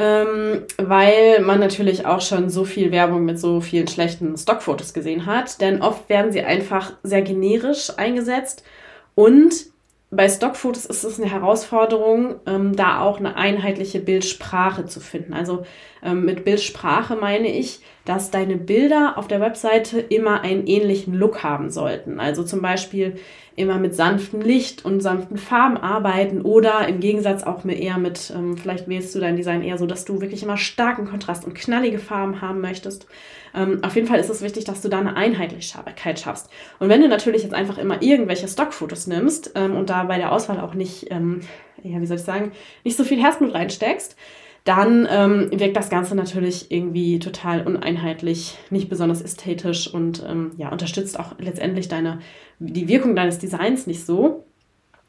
ähm, 0.00 0.64
weil 0.78 1.40
man 1.42 1.60
natürlich 1.60 2.06
auch 2.06 2.22
schon 2.22 2.48
so 2.48 2.64
viel 2.64 2.90
Werbung 2.90 3.26
mit 3.26 3.38
so 3.38 3.60
vielen 3.60 3.86
schlechten 3.86 4.34
Stockfotos 4.36 4.94
gesehen 4.94 5.26
hat. 5.26 5.60
Denn 5.60 5.82
oft 5.82 6.08
werden 6.08 6.32
sie 6.32 6.40
einfach 6.40 6.94
sehr 7.02 7.20
generisch 7.20 7.92
eingesetzt 7.98 8.64
und 9.20 9.66
bei 10.10 10.30
Stockfotos 10.30 10.86
ist 10.86 11.04
es 11.04 11.20
eine 11.20 11.30
Herausforderung, 11.30 12.36
ähm, 12.46 12.74
da 12.74 13.00
auch 13.00 13.18
eine 13.18 13.36
einheitliche 13.36 14.00
Bildsprache 14.00 14.86
zu 14.86 14.98
finden. 14.98 15.34
Also 15.34 15.66
ähm, 16.02 16.24
mit 16.24 16.46
Bildsprache 16.46 17.16
meine 17.16 17.48
ich, 17.48 17.80
dass 18.10 18.32
deine 18.32 18.56
Bilder 18.56 19.16
auf 19.18 19.28
der 19.28 19.40
Webseite 19.40 20.00
immer 20.00 20.40
einen 20.40 20.66
ähnlichen 20.66 21.14
Look 21.14 21.44
haben 21.44 21.70
sollten. 21.70 22.18
Also 22.18 22.42
zum 22.42 22.60
Beispiel 22.60 23.20
immer 23.54 23.78
mit 23.78 23.94
sanftem 23.94 24.40
Licht 24.40 24.84
und 24.84 25.00
sanften 25.00 25.36
Farben 25.36 25.76
arbeiten 25.76 26.40
oder 26.40 26.88
im 26.88 26.98
Gegensatz 26.98 27.44
auch 27.44 27.62
mehr 27.62 27.78
eher 27.78 27.98
mit, 27.98 28.32
ähm, 28.36 28.56
vielleicht 28.56 28.88
wählst 28.88 29.14
du 29.14 29.20
dein 29.20 29.36
Design 29.36 29.62
eher 29.62 29.78
so, 29.78 29.86
dass 29.86 30.04
du 30.04 30.20
wirklich 30.20 30.42
immer 30.42 30.56
starken 30.56 31.06
Kontrast 31.06 31.44
und 31.44 31.54
knallige 31.54 32.00
Farben 32.00 32.40
haben 32.40 32.60
möchtest. 32.60 33.06
Ähm, 33.54 33.78
auf 33.84 33.94
jeden 33.94 34.08
Fall 34.08 34.18
ist 34.18 34.28
es 34.28 34.42
wichtig, 34.42 34.64
dass 34.64 34.82
du 34.82 34.88
da 34.88 34.98
eine 34.98 35.14
Einheitlichkeit 35.14 36.18
schaffst. 36.18 36.50
Und 36.80 36.88
wenn 36.88 37.02
du 37.02 37.06
natürlich 37.06 37.44
jetzt 37.44 37.54
einfach 37.54 37.78
immer 37.78 38.02
irgendwelche 38.02 38.48
Stockfotos 38.48 39.06
nimmst 39.06 39.52
ähm, 39.54 39.76
und 39.76 39.88
da 39.88 40.02
bei 40.02 40.16
der 40.16 40.32
Auswahl 40.32 40.58
auch 40.58 40.74
nicht, 40.74 41.12
ähm, 41.12 41.42
ja, 41.84 42.00
wie 42.00 42.06
soll 42.06 42.16
ich 42.16 42.24
sagen, 42.24 42.50
nicht 42.82 42.96
so 42.96 43.04
viel 43.04 43.22
Herzblut 43.22 43.54
reinsteckst, 43.54 44.16
dann 44.70 45.08
ähm, 45.10 45.50
wirkt 45.50 45.76
das 45.76 45.90
Ganze 45.90 46.14
natürlich 46.14 46.70
irgendwie 46.70 47.18
total 47.18 47.66
uneinheitlich, 47.66 48.56
nicht 48.70 48.88
besonders 48.88 49.20
ästhetisch 49.20 49.92
und 49.92 50.24
ähm, 50.24 50.52
ja, 50.58 50.68
unterstützt 50.70 51.18
auch 51.18 51.34
letztendlich 51.40 51.88
deine, 51.88 52.20
die 52.60 52.86
Wirkung 52.86 53.16
deines 53.16 53.40
Designs 53.40 53.88
nicht 53.88 54.06
so. 54.06 54.44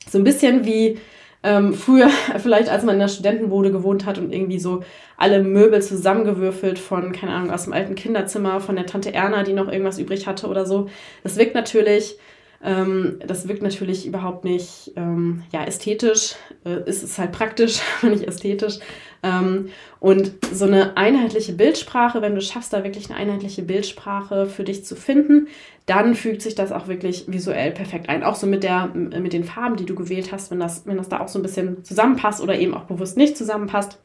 So 0.10 0.18
ein 0.18 0.24
bisschen 0.24 0.66
wie 0.66 0.98
ähm, 1.44 1.76
früher, 1.76 2.10
vielleicht 2.40 2.70
als 2.70 2.84
man 2.84 2.96
in 2.96 3.02
der 3.02 3.08
Studentenbude 3.08 3.72
gewohnt 3.72 4.08
hat 4.08 4.18
und 4.18 4.34
irgendwie 4.34 4.58
so 4.58 4.82
alle 5.16 5.44
Möbel 5.44 5.80
zusammengewürfelt 5.80 6.80
von, 6.80 7.12
keine 7.12 7.34
Ahnung, 7.34 7.52
aus 7.52 7.66
dem 7.66 7.74
alten 7.74 7.94
Kinderzimmer, 7.94 8.62
von 8.62 8.76
der 8.76 8.88
Tante 8.88 9.14
Erna, 9.14 9.44
die 9.44 9.54
noch 9.54 9.72
irgendwas 9.72 10.00
übrig 10.00 10.26
hatte 10.26 10.48
oder 10.48 10.66
so. 10.66 10.90
Das 11.22 11.38
wirkt 11.38 11.54
natürlich 11.54 12.18
ähm, 12.64 13.20
das 13.26 13.48
wirkt 13.48 13.64
natürlich 13.64 14.06
überhaupt 14.06 14.46
nicht 14.46 14.92
ähm, 14.96 15.44
ja, 15.52 15.64
ästhetisch. 15.64 16.36
Äh, 16.64 16.88
ist 16.88 17.04
es 17.04 17.18
halt 17.18 17.32
praktisch, 17.32 17.80
aber 18.02 18.12
nicht 18.12 18.28
ästhetisch. 18.28 18.80
Ähm, 19.24 19.70
und 20.00 20.34
so 20.52 20.66
eine 20.66 20.98
einheitliche 20.98 21.54
Bildsprache, 21.54 22.22
wenn 22.22 22.36
du 22.36 22.42
schaffst, 22.42 22.74
da 22.74 22.84
wirklich 22.84 23.10
eine 23.10 23.20
einheitliche 23.20 23.64
Bildsprache 23.64 24.46
für 24.46 24.64
dich 24.64 24.86
zu 24.86 24.96
finden, 24.96 25.48
dann 25.86 26.16
fügt 26.16 26.42
sich 26.42 26.56
das 26.56 26.72
auch 26.72 26.88
wirklich 26.88 27.26
visuell 27.28 27.72
perfekt 27.72 28.10
ein. 28.10 28.24
Auch 28.24 28.36
so 28.36 28.48
mit, 28.48 28.64
der, 28.64 28.88
mit 28.88 29.34
den 29.34 29.44
Farben, 29.44 29.76
die 29.76 29.86
du 29.86 29.96
gewählt 29.96 30.32
hast, 30.32 30.52
wenn 30.52 30.60
das, 30.60 30.86
wenn 30.86 30.98
das 30.98 31.10
da 31.10 31.20
auch 31.20 31.28
so 31.28 31.40
ein 31.40 31.44
bisschen 31.44 31.84
zusammenpasst 31.84 32.42
oder 32.42 32.58
eben 32.58 32.74
auch 32.74 32.84
bewusst 32.84 33.18
nicht 33.18 33.38
zusammenpasst 33.38 33.98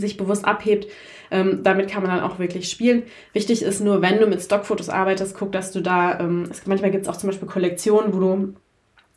sich 0.00 0.16
bewusst 0.16 0.44
abhebt. 0.44 0.86
Ähm, 1.30 1.60
damit 1.62 1.88
kann 1.88 2.02
man 2.02 2.14
dann 2.14 2.28
auch 2.28 2.38
wirklich 2.38 2.68
spielen. 2.68 3.04
Wichtig 3.32 3.62
ist 3.62 3.80
nur, 3.80 4.02
wenn 4.02 4.20
du 4.20 4.26
mit 4.26 4.40
Stockfotos 4.40 4.88
arbeitest, 4.88 5.36
guck, 5.36 5.52
dass 5.52 5.72
du 5.72 5.80
da, 5.80 6.18
ähm, 6.20 6.44
es, 6.50 6.66
manchmal 6.66 6.90
gibt 6.90 7.04
es 7.04 7.08
auch 7.08 7.16
zum 7.16 7.30
Beispiel 7.30 7.48
Kollektionen, 7.48 8.12
wo 8.12 8.20
du 8.20 8.54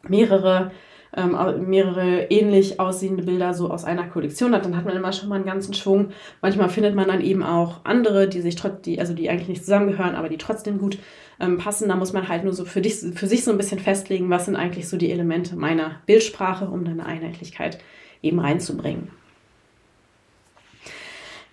mehrere, 0.07 0.71
ähm, 1.15 1.35
mehrere 1.67 2.23
ähnlich 2.29 2.79
aussehende 2.79 3.23
Bilder 3.23 3.53
so 3.53 3.69
aus 3.69 3.83
einer 3.83 4.07
Kollektion 4.07 4.53
hast. 4.53 4.65
Dann 4.65 4.77
hat 4.77 4.85
man 4.85 4.95
immer 4.95 5.11
schon 5.13 5.29
mal 5.29 5.35
einen 5.35 5.45
ganzen 5.45 5.73
Schwung. 5.73 6.09
Manchmal 6.41 6.69
findet 6.69 6.95
man 6.95 7.07
dann 7.07 7.21
eben 7.21 7.43
auch 7.43 7.81
andere, 7.83 8.27
die 8.27 8.41
sich 8.41 8.55
die, 8.85 8.99
also 8.99 9.13
die 9.13 9.29
eigentlich 9.29 9.49
nicht 9.49 9.63
zusammengehören, 9.63 10.15
aber 10.15 10.29
die 10.29 10.37
trotzdem 10.37 10.77
gut 10.77 10.97
ähm, 11.39 11.57
passen. 11.57 11.89
Da 11.89 11.95
muss 11.95 12.13
man 12.13 12.27
halt 12.27 12.43
nur 12.43 12.53
so 12.53 12.65
für, 12.65 12.81
dich, 12.81 12.95
für 12.95 13.27
sich 13.27 13.43
so 13.43 13.51
ein 13.51 13.57
bisschen 13.57 13.79
festlegen, 13.79 14.29
was 14.29 14.45
sind 14.45 14.55
eigentlich 14.55 14.87
so 14.87 14.97
die 14.97 15.11
Elemente 15.11 15.55
meiner 15.55 16.01
Bildsprache, 16.05 16.65
um 16.65 16.83
dann 16.85 16.99
eine 16.99 17.05
Einheitlichkeit 17.05 17.79
eben 18.21 18.39
reinzubringen. 18.39 19.09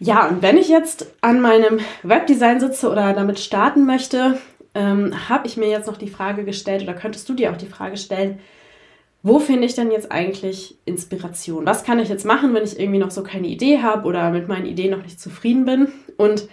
Ja, 0.04 0.28
und 0.28 0.42
wenn 0.42 0.58
ich 0.58 0.68
jetzt 0.68 1.06
an 1.22 1.40
meinem 1.40 1.80
Webdesign 2.02 2.60
sitze 2.60 2.90
oder 2.90 3.14
damit 3.14 3.38
starten 3.38 3.86
möchte, 3.86 4.38
ähm, 4.74 5.30
habe 5.30 5.46
ich 5.46 5.56
mir 5.56 5.70
jetzt 5.70 5.86
noch 5.86 5.96
die 5.96 6.10
Frage 6.10 6.44
gestellt 6.44 6.82
oder 6.82 6.92
könntest 6.92 7.26
du 7.26 7.32
dir 7.32 7.50
auch 7.50 7.56
die 7.56 7.64
Frage 7.64 7.96
stellen, 7.96 8.38
wo 9.22 9.38
finde 9.38 9.64
ich 9.64 9.74
denn 9.74 9.90
jetzt 9.90 10.12
eigentlich 10.12 10.76
Inspiration? 10.84 11.64
Was 11.64 11.84
kann 11.84 12.00
ich 12.00 12.10
jetzt 12.10 12.26
machen, 12.26 12.52
wenn 12.52 12.64
ich 12.64 12.78
irgendwie 12.78 12.98
noch 12.98 13.10
so 13.10 13.22
keine 13.22 13.46
Idee 13.46 13.78
habe 13.78 14.06
oder 14.06 14.30
mit 14.30 14.46
meinen 14.46 14.66
Ideen 14.66 14.90
noch 14.90 15.02
nicht 15.02 15.18
zufrieden 15.18 15.64
bin? 15.64 15.88
Und 16.18 16.48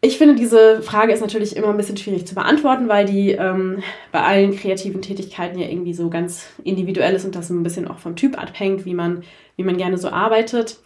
ich 0.00 0.18
finde, 0.18 0.34
diese 0.34 0.82
Frage 0.82 1.12
ist 1.12 1.20
natürlich 1.20 1.54
immer 1.54 1.68
ein 1.68 1.76
bisschen 1.76 1.96
schwierig 1.96 2.26
zu 2.26 2.34
beantworten, 2.34 2.88
weil 2.88 3.06
die 3.06 3.30
ähm, 3.30 3.84
bei 4.10 4.22
allen 4.22 4.56
kreativen 4.56 5.02
Tätigkeiten 5.02 5.60
ja 5.60 5.68
irgendwie 5.68 5.94
so 5.94 6.10
ganz 6.10 6.46
individuell 6.64 7.14
ist 7.14 7.24
und 7.24 7.36
das 7.36 7.48
ein 7.48 7.62
bisschen 7.62 7.86
auch 7.86 7.98
vom 7.98 8.16
Typ 8.16 8.36
abhängt, 8.36 8.84
wie 8.84 8.94
man, 8.94 9.22
wie 9.54 9.62
man 9.62 9.76
gerne 9.76 9.98
so 9.98 10.08
arbeitet. 10.08 10.78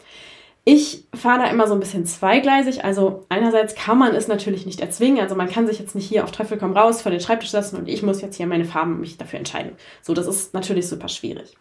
Ich 0.65 1.05
fahre 1.15 1.41
da 1.41 1.51
immer 1.51 1.67
so 1.67 1.75
ein 1.75 1.81
bisschen 1.81 2.05
zweigleisig. 2.05 2.85
Also 2.85 3.25
einerseits 3.29 3.75
kann 3.75 3.99
man 3.99 4.15
es 4.15 4.29
natürlich 4.29 4.67
nicht 4.67 4.81
erzwingen. 4.81 5.21
Also 5.21 5.35
man 5.35 5.49
kann 5.49 5.67
sich 5.67 5.79
jetzt 5.79 5.95
nicht 5.95 6.09
hier 6.09 6.25
auf 6.25 6.33
Teufel 6.33 6.59
komm 6.59 6.77
raus 6.77 7.03
vor 7.03 7.11
den 7.11 7.21
Schreibtisch 7.21 7.51
setzen 7.51 7.77
und 7.77 7.89
ich 7.89 8.03
muss 8.03 8.21
jetzt 8.21 8.37
hier 8.37 8.47
meine 8.47 8.65
Farben 8.65 9.01
mich 9.01 9.17
dafür 9.17 9.39
entscheiden. 9.39 9.73
So, 10.03 10.13
das 10.13 10.27
ist 10.27 10.53
natürlich 10.53 10.87
super 10.87 11.09
schwierig. 11.09 11.57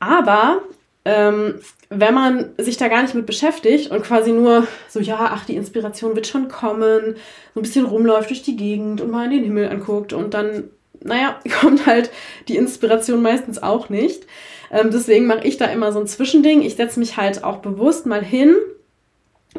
Aber 0.00 0.62
ähm, 1.04 1.60
wenn 1.88 2.14
man 2.14 2.50
sich 2.58 2.76
da 2.76 2.88
gar 2.88 3.02
nicht 3.02 3.14
mit 3.14 3.26
beschäftigt 3.26 3.90
und 3.90 4.02
quasi 4.02 4.32
nur 4.32 4.66
so, 4.88 5.00
ja, 5.00 5.30
ach, 5.32 5.44
die 5.44 5.56
Inspiration 5.56 6.14
wird 6.14 6.26
schon 6.26 6.48
kommen, 6.48 7.16
so 7.54 7.60
ein 7.60 7.62
bisschen 7.62 7.86
rumläuft 7.86 8.30
durch 8.30 8.42
die 8.42 8.56
Gegend 8.56 9.00
und 9.00 9.10
mal 9.10 9.24
in 9.26 9.32
den 9.32 9.44
Himmel 9.44 9.68
anguckt 9.68 10.12
und 10.12 10.34
dann, 10.34 10.70
naja, 11.00 11.40
kommt 11.60 11.86
halt 11.86 12.10
die 12.48 12.56
Inspiration 12.56 13.22
meistens 13.22 13.62
auch 13.62 13.88
nicht. 13.88 14.26
Ähm, 14.72 14.90
deswegen 14.90 15.26
mache 15.26 15.46
ich 15.46 15.58
da 15.58 15.66
immer 15.66 15.92
so 15.92 16.00
ein 16.00 16.06
Zwischending. 16.06 16.62
Ich 16.62 16.74
setze 16.74 16.98
mich 16.98 17.16
halt 17.16 17.44
auch 17.44 17.58
bewusst 17.58 18.06
mal 18.06 18.24
hin 18.24 18.54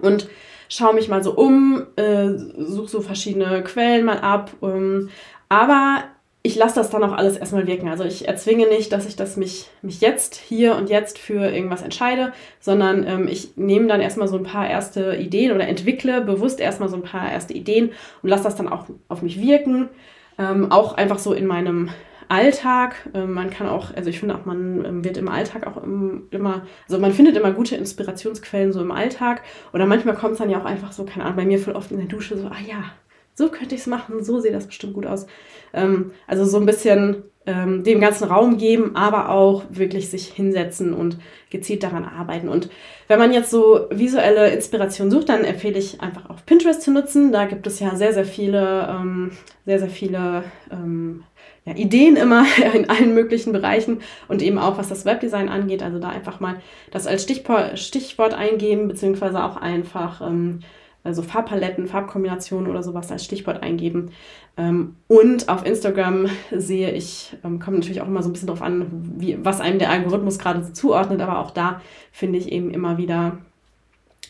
und 0.01 0.27
schaue 0.69 0.95
mich 0.95 1.07
mal 1.07 1.23
so 1.23 1.33
um, 1.33 1.85
äh, 1.95 2.29
suche 2.57 2.89
so 2.89 3.01
verschiedene 3.01 3.63
Quellen 3.63 4.05
mal 4.05 4.19
ab. 4.19 4.51
Ähm, 4.61 5.09
aber 5.49 6.03
ich 6.45 6.55
lasse 6.55 6.75
das 6.75 6.89
dann 6.89 7.03
auch 7.03 7.13
alles 7.13 7.37
erstmal 7.37 7.67
wirken. 7.67 7.87
Also 7.87 8.03
ich 8.03 8.27
erzwinge 8.27 8.67
nicht, 8.67 8.91
dass 8.91 9.05
ich 9.05 9.15
das 9.15 9.37
mich, 9.37 9.69
mich 9.81 10.01
jetzt, 10.01 10.35
hier 10.35 10.75
und 10.75 10.89
jetzt 10.89 11.17
für 11.17 11.49
irgendwas 11.49 11.81
entscheide, 11.81 12.33
sondern 12.59 13.07
ähm, 13.07 13.27
ich 13.29 13.55
nehme 13.55 13.87
dann 13.87 14.01
erstmal 14.01 14.27
so 14.27 14.37
ein 14.37 14.43
paar 14.43 14.69
erste 14.69 15.15
Ideen 15.15 15.53
oder 15.53 15.67
entwickle 15.67 16.19
bewusst 16.19 16.59
erstmal 16.59 16.89
so 16.89 16.97
ein 16.97 17.03
paar 17.03 17.31
erste 17.31 17.53
Ideen 17.53 17.91
und 18.21 18.29
lasse 18.29 18.43
das 18.43 18.55
dann 18.55 18.67
auch 18.67 18.87
auf 19.07 19.21
mich 19.21 19.39
wirken. 19.39 19.87
Ähm, 20.37 20.69
auch 20.71 20.95
einfach 20.95 21.19
so 21.19 21.33
in 21.33 21.45
meinem 21.45 21.91
Alltag. 22.33 22.95
Ähm, 23.13 23.33
man 23.33 23.51
kann 23.51 23.67
auch, 23.67 23.93
also 23.93 24.09
ich 24.09 24.19
finde 24.19 24.35
auch, 24.35 24.45
man 24.45 24.83
ähm, 24.83 25.03
wird 25.03 25.17
im 25.17 25.29
Alltag 25.29 25.67
auch 25.67 25.77
immer, 25.83 26.65
also 26.87 26.99
man 26.99 27.13
findet 27.13 27.37
immer 27.37 27.51
gute 27.51 27.75
Inspirationsquellen 27.75 28.73
so 28.73 28.81
im 28.81 28.91
Alltag. 28.91 29.43
Oder 29.71 29.85
manchmal 29.85 30.15
kommt 30.15 30.33
es 30.33 30.39
dann 30.39 30.49
ja 30.49 30.59
auch 30.59 30.65
einfach 30.65 30.91
so, 30.91 31.05
keine 31.05 31.25
Ahnung, 31.25 31.37
bei 31.37 31.45
mir 31.45 31.59
voll 31.59 31.75
oft 31.75 31.91
in 31.91 31.97
der 31.97 32.07
Dusche 32.07 32.37
so, 32.37 32.47
ah 32.47 32.61
ja, 32.67 32.85
so 33.35 33.49
könnte 33.49 33.75
ich 33.75 33.81
es 33.81 33.87
machen, 33.87 34.23
so 34.23 34.39
sieht 34.39 34.53
das 34.53 34.67
bestimmt 34.67 34.93
gut 34.93 35.05
aus. 35.05 35.27
Ähm, 35.73 36.11
also 36.27 36.43
so 36.45 36.57
ein 36.57 36.65
bisschen 36.65 37.23
ähm, 37.45 37.83
dem 37.83 37.99
ganzen 37.99 38.25
Raum 38.25 38.57
geben, 38.57 38.95
aber 38.95 39.29
auch 39.29 39.63
wirklich 39.69 40.09
sich 40.09 40.27
hinsetzen 40.27 40.93
und 40.93 41.17
gezielt 41.49 41.83
daran 41.83 42.05
arbeiten. 42.05 42.47
Und 42.49 42.69
wenn 43.07 43.19
man 43.19 43.33
jetzt 43.33 43.51
so 43.51 43.87
visuelle 43.91 44.49
Inspiration 44.49 45.11
sucht, 45.11 45.29
dann 45.29 45.43
empfehle 45.43 45.77
ich 45.77 46.01
einfach 46.01 46.29
auf 46.29 46.45
Pinterest 46.45 46.81
zu 46.81 46.91
nutzen. 46.91 47.31
Da 47.31 47.45
gibt 47.45 47.67
es 47.67 47.79
ja 47.79 47.95
sehr, 47.95 48.13
sehr 48.13 48.25
viele, 48.25 48.87
ähm, 48.89 49.31
sehr, 49.65 49.79
sehr 49.79 49.89
viele 49.89 50.43
ähm, 50.71 51.23
ja, 51.65 51.75
Ideen 51.75 52.15
immer 52.15 52.45
in 52.73 52.89
allen 52.89 53.13
möglichen 53.13 53.51
Bereichen 53.51 54.01
und 54.27 54.41
eben 54.41 54.57
auch 54.57 54.77
was 54.77 54.89
das 54.89 55.05
Webdesign 55.05 55.49
angeht. 55.49 55.83
Also 55.83 55.99
da 55.99 56.09
einfach 56.09 56.39
mal 56.39 56.55
das 56.91 57.07
als 57.07 57.23
Stichwort, 57.23 58.33
eingeben, 58.33 58.87
beziehungsweise 58.87 59.43
auch 59.43 59.57
einfach 59.57 60.21
ähm, 60.21 60.61
also 61.03 61.21
Farbpaletten, 61.21 61.87
Farbkombinationen 61.87 62.69
oder 62.69 62.81
sowas 62.81 63.11
als 63.11 63.25
Stichwort 63.25 63.61
eingeben. 63.61 64.11
Ähm, 64.57 64.95
und 65.07 65.49
auf 65.49 65.65
Instagram 65.65 66.27
sehe 66.51 66.91
ich, 66.91 67.35
ähm, 67.43 67.59
kommt 67.59 67.77
natürlich 67.77 68.01
auch 68.01 68.07
immer 68.07 68.23
so 68.23 68.29
ein 68.29 68.33
bisschen 68.33 68.47
drauf 68.47 68.61
an, 68.61 68.87
wie, 69.17 69.37
was 69.43 69.61
einem 69.61 69.79
der 69.79 69.91
Algorithmus 69.91 70.39
gerade 70.39 70.71
zuordnet, 70.73 71.21
aber 71.21 71.39
auch 71.39 71.51
da 71.51 71.81
finde 72.11 72.39
ich 72.39 72.51
eben 72.51 72.71
immer 72.71 72.97
wieder 72.97 73.37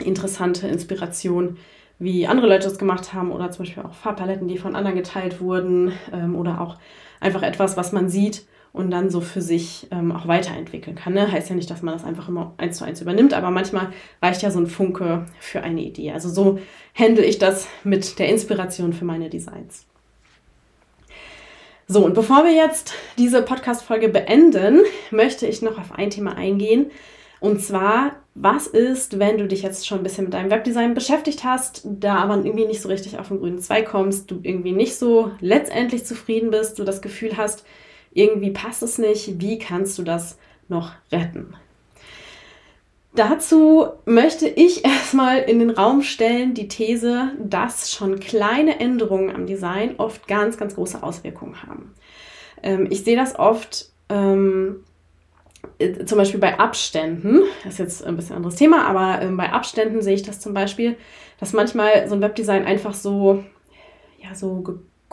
interessante 0.04 0.68
Inspiration, 0.68 1.58
wie 2.00 2.26
andere 2.26 2.48
Leute 2.48 2.68
das 2.68 2.80
gemacht 2.80 3.14
haben 3.14 3.32
oder 3.32 3.52
zum 3.52 3.66
Beispiel 3.66 3.84
auch 3.84 3.94
Farbpaletten, 3.94 4.48
die 4.48 4.58
von 4.58 4.76
anderen 4.76 4.98
geteilt 4.98 5.40
wurden 5.40 5.92
ähm, 6.12 6.36
oder 6.36 6.60
auch 6.60 6.78
einfach 7.20 7.44
etwas, 7.44 7.78
was 7.78 7.92
man 7.92 8.10
sieht 8.10 8.46
und 8.74 8.90
dann 8.90 9.12
so 9.12 9.22
für 9.22 9.42
sich 9.42 9.88
ähm, 9.92 10.12
auch 10.12 10.28
weiterentwickeln 10.28 10.96
kann. 10.96 11.14
Ne? 11.14 11.32
Heißt 11.32 11.50
ja 11.50 11.56
nicht, 11.56 11.70
dass 11.70 11.84
man 11.84 11.94
das 11.94 12.04
einfach 12.04 12.28
immer 12.28 12.54
eins 12.58 12.78
zu 12.78 12.84
eins 12.84 13.02
übernimmt, 13.02 13.34
aber 13.34 13.52
manchmal 13.52 13.94
reicht 14.22 14.42
ja 14.42 14.50
so 14.50 14.60
ein 14.60 14.68
Funke 14.68 15.28
für 15.40 15.62
eine 15.62 15.82
Idee. 15.82 16.12
Also 16.12 16.28
so 16.28 16.60
handle 16.96 17.24
ich 17.24 17.38
das 17.38 17.68
mit 17.84 18.18
der 18.18 18.30
Inspiration 18.30 18.92
für 18.92 19.06
meine 19.06 19.30
Designs. 19.30 19.86
So, 21.88 22.04
und 22.04 22.16
bevor 22.16 22.44
wir 22.46 22.54
jetzt 22.54 22.94
diese 23.20 23.44
Podcast-Folge 23.44 24.10
beenden, 24.10 24.82
möchte 25.12 25.46
ich 25.46 25.62
noch 25.62 25.78
auf 25.78 25.92
ein 25.92 26.10
Thema 26.10 26.36
eingehen. 26.36 26.90
Und 27.40 27.62
zwar, 27.62 28.14
was 28.34 28.68
ist, 28.68 29.20
wenn 29.20 29.38
du 29.38 29.48
dich 29.48 29.62
jetzt 29.62 29.86
schon 29.86 30.00
ein 30.00 30.04
bisschen 30.04 30.24
mit 30.24 30.34
deinem 30.34 30.50
Webdesign 30.50 30.96
beschäftigt 30.96 31.44
hast, 31.44 31.82
da 31.84 32.16
aber 32.16 32.38
irgendwie 32.38 32.66
nicht 32.66 32.82
so 32.82 32.88
richtig 32.88 33.20
auf 33.20 33.28
den 33.28 33.40
grünen 33.40 33.60
Zweig 33.60 33.86
kommst, 33.86 34.32
du 34.32 34.40
irgendwie 34.42 34.72
nicht 34.72 34.96
so 34.96 35.32
letztendlich 35.42 36.06
zufrieden 36.06 36.50
bist, 36.50 36.80
du 36.80 36.86
das 36.86 37.02
Gefühl 37.02 37.38
hast, 37.38 37.66
irgendwie 38.14 38.52
passt 38.52 38.84
es 38.84 38.98
nicht, 38.98 39.40
wie 39.40 39.60
kannst 39.60 39.98
du 39.98 40.04
das 40.04 40.38
noch 40.68 40.92
retten? 41.12 41.56
Dazu 43.16 43.88
möchte 44.06 44.48
ich 44.48 44.86
erstmal 44.86 45.40
in 45.40 45.60
den 45.60 45.70
Raum 45.70 46.02
stellen 46.02 46.54
die 46.54 46.68
These, 46.68 47.32
dass 47.40 47.92
schon 47.92 48.20
kleine 48.20 48.80
Änderungen 48.80 49.34
am 49.34 49.46
Design 49.46 49.96
oft 49.98 50.28
ganz, 50.28 50.58
ganz 50.58 50.76
große 50.76 51.04
Auswirkungen 51.04 51.64
haben. 51.64 51.94
Ähm, 52.62 52.88
ich 52.90 53.04
sehe 53.04 53.16
das 53.16 53.38
oft 53.38 53.90
ähm, 54.10 54.84
äh, 55.80 56.06
zum 56.06 56.18
Beispiel 56.18 56.40
bei 56.40 56.60
Abständen, 56.60 57.42
das 57.64 57.74
ist 57.74 57.80
jetzt 57.80 58.04
ein 58.06 58.16
bisschen 58.16 58.36
anderes 58.36 58.56
Thema, 58.56 58.86
aber 58.86 59.22
ähm, 59.22 59.38
bei 59.38 59.52
Abständen 59.52 60.02
sehe 60.02 60.16
ich 60.16 60.24
das 60.24 60.40
zum 60.40 60.54
Beispiel, 60.54 60.98
dass 61.40 61.54
manchmal 61.54 62.08
so 62.08 62.16
ein 62.16 62.22
Webdesign 62.22 62.66
einfach 62.66 62.94
so, 62.94 63.44
ja, 64.22 64.34
so 64.34 64.64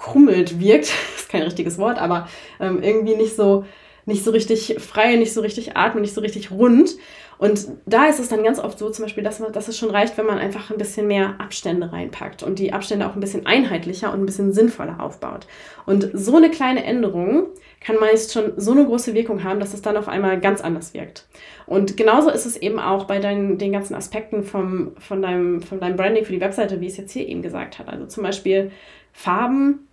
gekrummelt 0.00 0.60
wirkt. 0.60 0.92
ist 1.16 1.28
kein 1.28 1.42
richtiges 1.42 1.78
Wort, 1.78 1.98
aber 1.98 2.28
ähm, 2.58 2.82
irgendwie 2.82 3.16
nicht 3.16 3.36
so, 3.36 3.64
nicht 4.06 4.24
so 4.24 4.30
richtig 4.30 4.76
frei, 4.78 5.16
nicht 5.16 5.32
so 5.32 5.40
richtig 5.40 5.76
atmen, 5.76 6.02
nicht 6.02 6.14
so 6.14 6.20
richtig 6.20 6.50
rund. 6.50 6.96
Und 7.38 7.68
da 7.86 8.04
ist 8.04 8.20
es 8.20 8.28
dann 8.28 8.44
ganz 8.44 8.58
oft 8.58 8.78
so 8.78 8.90
zum 8.90 9.06
Beispiel, 9.06 9.24
dass, 9.24 9.40
man, 9.40 9.50
dass 9.50 9.66
es 9.66 9.78
schon 9.78 9.88
reicht, 9.88 10.18
wenn 10.18 10.26
man 10.26 10.36
einfach 10.36 10.70
ein 10.70 10.76
bisschen 10.76 11.06
mehr 11.06 11.36
Abstände 11.38 11.90
reinpackt 11.90 12.42
und 12.42 12.58
die 12.58 12.74
Abstände 12.74 13.06
auch 13.06 13.14
ein 13.14 13.20
bisschen 13.20 13.46
einheitlicher 13.46 14.12
und 14.12 14.20
ein 14.20 14.26
bisschen 14.26 14.52
sinnvoller 14.52 15.00
aufbaut. 15.00 15.46
Und 15.86 16.10
so 16.12 16.36
eine 16.36 16.50
kleine 16.50 16.84
Änderung 16.84 17.46
kann 17.80 17.96
meist 17.96 18.34
schon 18.34 18.52
so 18.58 18.72
eine 18.72 18.84
große 18.84 19.14
Wirkung 19.14 19.42
haben, 19.42 19.58
dass 19.58 19.72
es 19.72 19.80
dann 19.80 19.96
auf 19.96 20.06
einmal 20.06 20.38
ganz 20.38 20.60
anders 20.60 20.92
wirkt. 20.92 21.28
Und 21.64 21.96
genauso 21.96 22.28
ist 22.28 22.44
es 22.44 22.58
eben 22.58 22.78
auch 22.78 23.04
bei 23.04 23.20
deinen, 23.20 23.56
den 23.56 23.72
ganzen 23.72 23.94
Aspekten 23.94 24.42
vom, 24.42 24.92
von, 24.98 25.22
deinem, 25.22 25.62
von 25.62 25.80
deinem 25.80 25.96
Branding 25.96 26.26
für 26.26 26.32
die 26.34 26.42
Webseite, 26.42 26.82
wie 26.82 26.88
es 26.88 26.98
jetzt 26.98 27.12
hier 27.12 27.26
eben 27.26 27.40
gesagt 27.40 27.78
hat. 27.78 27.88
Also 27.88 28.04
zum 28.04 28.22
Beispiel 28.22 28.70
Farben 29.14 29.88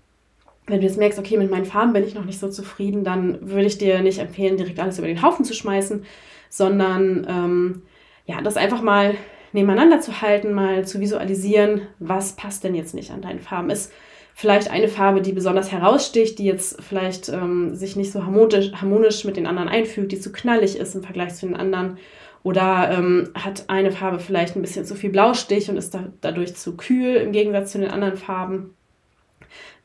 wenn 0.67 0.81
du 0.81 0.85
jetzt 0.85 0.97
merkst, 0.97 1.17
okay, 1.17 1.37
mit 1.37 1.49
meinen 1.49 1.65
Farben 1.65 1.93
bin 1.93 2.05
ich 2.05 2.13
noch 2.13 2.25
nicht 2.25 2.39
so 2.39 2.49
zufrieden, 2.49 3.03
dann 3.03 3.49
würde 3.49 3.65
ich 3.65 3.77
dir 3.77 4.01
nicht 4.01 4.19
empfehlen, 4.19 4.57
direkt 4.57 4.79
alles 4.79 4.99
über 4.99 5.07
den 5.07 5.21
Haufen 5.21 5.45
zu 5.45 5.53
schmeißen, 5.53 6.03
sondern 6.49 7.25
ähm, 7.29 7.81
ja, 8.25 8.41
das 8.41 8.57
einfach 8.57 8.81
mal 8.81 9.15
nebeneinander 9.53 10.01
zu 10.01 10.21
halten, 10.21 10.53
mal 10.53 10.85
zu 10.85 10.99
visualisieren, 10.99 11.81
was 11.99 12.33
passt 12.33 12.63
denn 12.63 12.75
jetzt 12.75 12.93
nicht 12.93 13.11
an 13.11 13.21
deinen 13.21 13.39
Farben. 13.39 13.69
Ist 13.69 13.93
vielleicht 14.33 14.69
eine 14.69 14.89
Farbe, 14.89 15.21
die 15.21 15.31
besonders 15.31 15.71
heraussticht, 15.71 16.37
die 16.37 16.45
jetzt 16.45 16.81
vielleicht 16.83 17.29
ähm, 17.29 17.73
sich 17.73 17.95
nicht 17.95 18.11
so 18.11 18.23
harmonisch, 18.23 18.71
harmonisch 18.73 19.23
mit 19.23 19.37
den 19.37 19.47
anderen 19.47 19.69
einfügt, 19.69 20.11
die 20.11 20.19
zu 20.19 20.31
knallig 20.31 20.77
ist 20.77 20.95
im 20.95 21.01
Vergleich 21.01 21.33
zu 21.35 21.47
den 21.47 21.55
anderen. 21.55 21.97
Oder 22.43 22.91
ähm, 22.91 23.29
hat 23.33 23.65
eine 23.67 23.91
Farbe 23.91 24.19
vielleicht 24.19 24.55
ein 24.55 24.61
bisschen 24.61 24.85
zu 24.85 24.95
viel 24.95 25.09
Blaustich 25.09 25.69
und 25.69 25.77
ist 25.77 25.93
da, 25.95 26.13
dadurch 26.21 26.55
zu 26.55 26.77
kühl 26.77 27.15
im 27.15 27.31
Gegensatz 27.31 27.71
zu 27.71 27.79
den 27.79 27.89
anderen 27.89 28.15
Farben. 28.15 28.76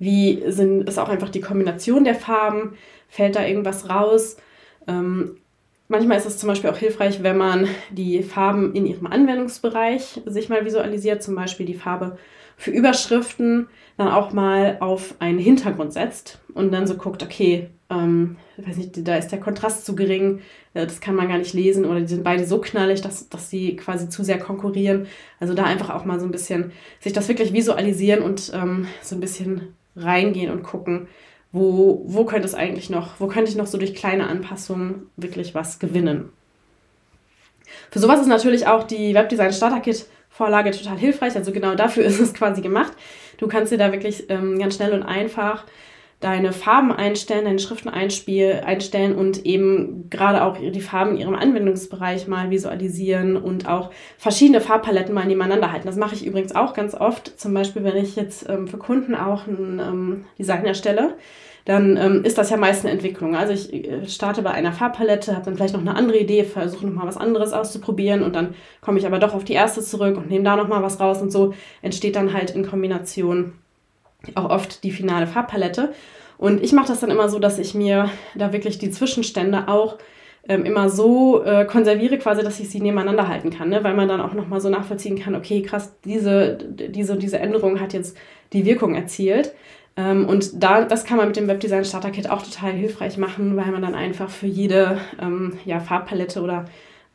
Wie 0.03 0.43
sind, 0.49 0.89
ist 0.89 0.99
auch 0.99 1.09
einfach 1.09 1.29
die 1.29 1.41
Kombination 1.41 2.03
der 2.03 2.17
Farben? 2.17 2.73
Fällt 3.07 3.37
da 3.37 3.47
irgendwas 3.47 3.89
raus? 3.89 4.37
Ähm, 4.89 5.37
manchmal 5.87 6.19
ist 6.19 6.27
es 6.27 6.39
zum 6.39 6.49
Beispiel 6.49 6.71
auch 6.71 6.77
hilfreich, 6.77 7.23
wenn 7.23 7.37
man 7.37 7.69
die 7.93 8.25
Farben 8.25 8.75
in 8.75 8.85
ihrem 8.85 9.07
Anwendungsbereich 9.07 10.23
sich 10.27 10.49
mal 10.49 10.65
visualisiert, 10.65 11.23
zum 11.23 11.37
Beispiel 11.37 11.67
die 11.67 11.77
Farbe 11.77 12.19
für 12.57 12.73
Überschriften 12.73 13.69
dann 13.97 14.09
auch 14.09 14.33
mal 14.33 14.79
auf 14.81 15.15
einen 15.21 15.39
Hintergrund 15.39 15.93
setzt 15.93 16.41
und 16.53 16.73
dann 16.73 16.89
so 16.89 16.97
guckt, 16.97 17.23
okay, 17.23 17.69
ähm, 17.89 18.39
weiß 18.57 18.79
nicht, 18.79 19.07
da 19.07 19.15
ist 19.15 19.29
der 19.29 19.39
Kontrast 19.39 19.87
zu 19.87 19.95
gering, 19.95 20.41
äh, 20.75 20.85
das 20.85 21.01
kann 21.01 21.15
man 21.15 21.29
gar 21.29 21.39
nicht 21.39 21.55
lesen 21.55 21.85
oder 21.85 22.01
die 22.01 22.09
sind 22.09 22.25
beide 22.25 22.45
so 22.45 22.59
knallig, 22.59 23.03
dass, 23.03 23.29
dass 23.29 23.51
sie 23.51 23.77
quasi 23.77 24.09
zu 24.09 24.25
sehr 24.25 24.41
konkurrieren. 24.41 25.07
Also 25.39 25.55
da 25.55 25.63
einfach 25.63 25.91
auch 25.91 26.05
mal 26.05 26.19
so 26.19 26.27
ein 26.27 26.33
bisschen 26.33 26.73
sich 26.99 27.13
das 27.13 27.29
wirklich 27.29 27.53
visualisieren 27.53 28.25
und 28.25 28.51
ähm, 28.53 28.89
so 29.01 29.15
ein 29.15 29.21
bisschen 29.21 29.77
reingehen 29.97 30.51
und 30.51 30.63
gucken, 30.63 31.09
wo, 31.53 32.03
wo 32.07 32.25
könnte 32.25 32.47
es 32.47 32.55
eigentlich 32.55 32.91
noch, 32.91 33.21
wo 33.21 33.27
könnte 33.27 33.51
ich 33.51 33.57
noch 33.57 33.67
so 33.67 33.79
durch 33.79 33.95
kleine 33.95 34.27
Anpassungen 34.27 35.11
wirklich 35.17 35.55
was 35.55 35.79
gewinnen. 35.79 36.31
Für 37.91 37.99
sowas 37.99 38.21
ist 38.21 38.27
natürlich 38.27 38.67
auch 38.67 38.85
die 38.85 39.15
Webdesign 39.15 39.53
Starter 39.53 39.81
Kit 39.81 40.07
Vorlage 40.33 40.71
total 40.71 40.99
hilfreich. 40.99 41.37
Also 41.37 41.53
genau 41.53 41.75
dafür 41.75 42.05
ist 42.07 42.21
es 42.21 42.35
quasi 42.35 42.63
gemacht. 42.63 42.93
Du 43.39 43.49
kannst 43.49 43.73
dir 43.73 43.79
da 43.79 43.93
wirklich 43.93 44.31
ähm, 44.31 44.59
ganz 44.59 44.77
schnell 44.77 44.93
und 44.93 45.03
einfach 45.03 45.65
deine 46.23 46.53
Farben 46.53 46.93
einstellen, 46.93 47.45
deine 47.45 47.59
Schriften 47.59 47.89
einspiel, 47.89 48.63
einstellen 48.65 49.15
und 49.17 49.45
eben 49.45 50.09
gerade 50.09 50.45
auch 50.45 50.57
die 50.57 50.81
Farben 50.81 51.13
in 51.13 51.17
ihrem 51.19 51.35
Anwendungsbereich 51.35 52.29
mal 52.29 52.51
visualisieren 52.51 53.37
und 53.37 53.69
auch 53.69 53.91
verschiedene 54.19 54.61
Farbpaletten 54.61 55.15
mal 55.15 55.27
nebeneinander 55.27 55.73
halten. 55.73 55.87
Das 55.87 55.97
mache 55.97 56.15
ich 56.15 56.25
übrigens 56.25 56.55
auch 56.55 56.75
ganz 56.75 56.95
oft. 56.95 57.39
Zum 57.41 57.53
Beispiel, 57.53 57.83
wenn 57.83 57.97
ich 57.97 58.15
jetzt 58.15 58.49
ähm, 58.49 58.69
für 58.69 58.79
Kunden 58.79 59.17
auch 59.17 59.49
ein 59.49 59.81
ähm, 59.81 60.25
Design 60.39 60.65
erstelle, 60.65 61.17
dann 61.65 61.97
ähm, 61.97 62.25
ist 62.25 62.39
das 62.39 62.51
ja 62.51 62.57
meist 62.57 62.85
eine 62.85 62.93
Entwicklung. 62.93 63.37
Also 63.37 63.53
ich 63.53 63.73
äh, 63.73 64.09
starte 64.09 64.43
bei 64.43 64.51
einer 64.51 64.73
Farbpalette, 64.73 65.35
habe 65.35 65.45
dann 65.45 65.57
vielleicht 65.57 65.75
noch 65.75 65.81
eine 65.81 65.97
andere 65.97 66.19
Idee, 66.19 66.45
versuche 66.45 66.87
nochmal 66.87 67.07
was 67.07 67.17
anderes 67.17 67.53
auszuprobieren 67.53 68.23
und 68.23 68.37
dann 68.37 68.55
komme 68.81 68.99
ich 68.99 69.07
aber 69.07 69.19
doch 69.19 69.35
auf 69.35 69.45
die 69.45 69.53
erste 69.53 69.83
zurück 69.83 70.17
und 70.17 70.31
nehme 70.31 70.45
da 70.45 70.57
nochmal 70.57 70.83
was 70.83 71.01
raus 71.01 71.21
und 71.21 71.31
so 71.31 71.55
entsteht 71.81 72.17
dann 72.17 72.33
halt 72.33 72.51
in 72.51 72.67
Kombination 72.67 73.55
auch 74.35 74.51
oft 74.51 74.85
die 74.85 74.91
finale 74.91 75.27
Farbpalette. 75.27 75.93
Und 76.39 76.63
ich 76.63 76.73
mache 76.73 76.89
das 76.89 77.01
dann 77.01 77.11
immer 77.11 77.29
so, 77.29 77.39
dass 77.39 77.59
ich 77.59 77.75
mir 77.75 78.11
da 78.35 78.53
wirklich 78.53 78.79
die 78.79 78.91
Zwischenstände 78.91 79.69
auch 79.69 79.99
ähm, 80.49 80.65
immer 80.65 80.89
so 80.89 81.45
äh, 81.45 81.65
konserviere, 81.65 82.19
quasi, 82.19 82.43
dass 82.43 82.59
ich 82.59 82.69
sie 82.69 82.81
nebeneinander 82.81 83.29
halten 83.29 83.51
kann, 83.51 83.69
ne? 83.69 83.85
weil 83.85 83.95
man 83.95 84.09
dann 84.09 84.21
auch 84.21 84.35
nochmal 84.35 84.61
so 84.61 84.69
nachvollziehen 84.69 85.19
kann, 85.19 85.37
okay, 85.37 85.63
krass, 85.63 85.95
diese, 86.05 86.59
diese, 86.69 87.17
diese 87.17 87.39
Änderung 87.39 87.81
hat 87.81 87.93
jetzt 87.93 88.17
die 88.53 88.65
Wirkung 88.65 88.95
erzielt. 88.95 89.53
Ähm, 89.97 90.27
und 90.27 90.63
da, 90.63 90.85
das 90.85 91.05
kann 91.05 91.19
man 91.19 91.29
mit 91.29 91.37
dem 91.37 91.49
Webdesign 91.49 91.85
Starter 91.85 92.11
Kit 92.11 92.29
auch 92.29 92.43
total 92.43 92.73
hilfreich 92.73 93.19
machen, 93.19 93.57
weil 93.57 93.71
man 93.71 93.83
dann 93.83 93.95
einfach 93.95 94.31
für 94.31 94.47
jede 94.47 94.99
ähm, 95.21 95.59
ja, 95.65 95.81
Farbpalette 95.81 96.43
oder 96.43 96.65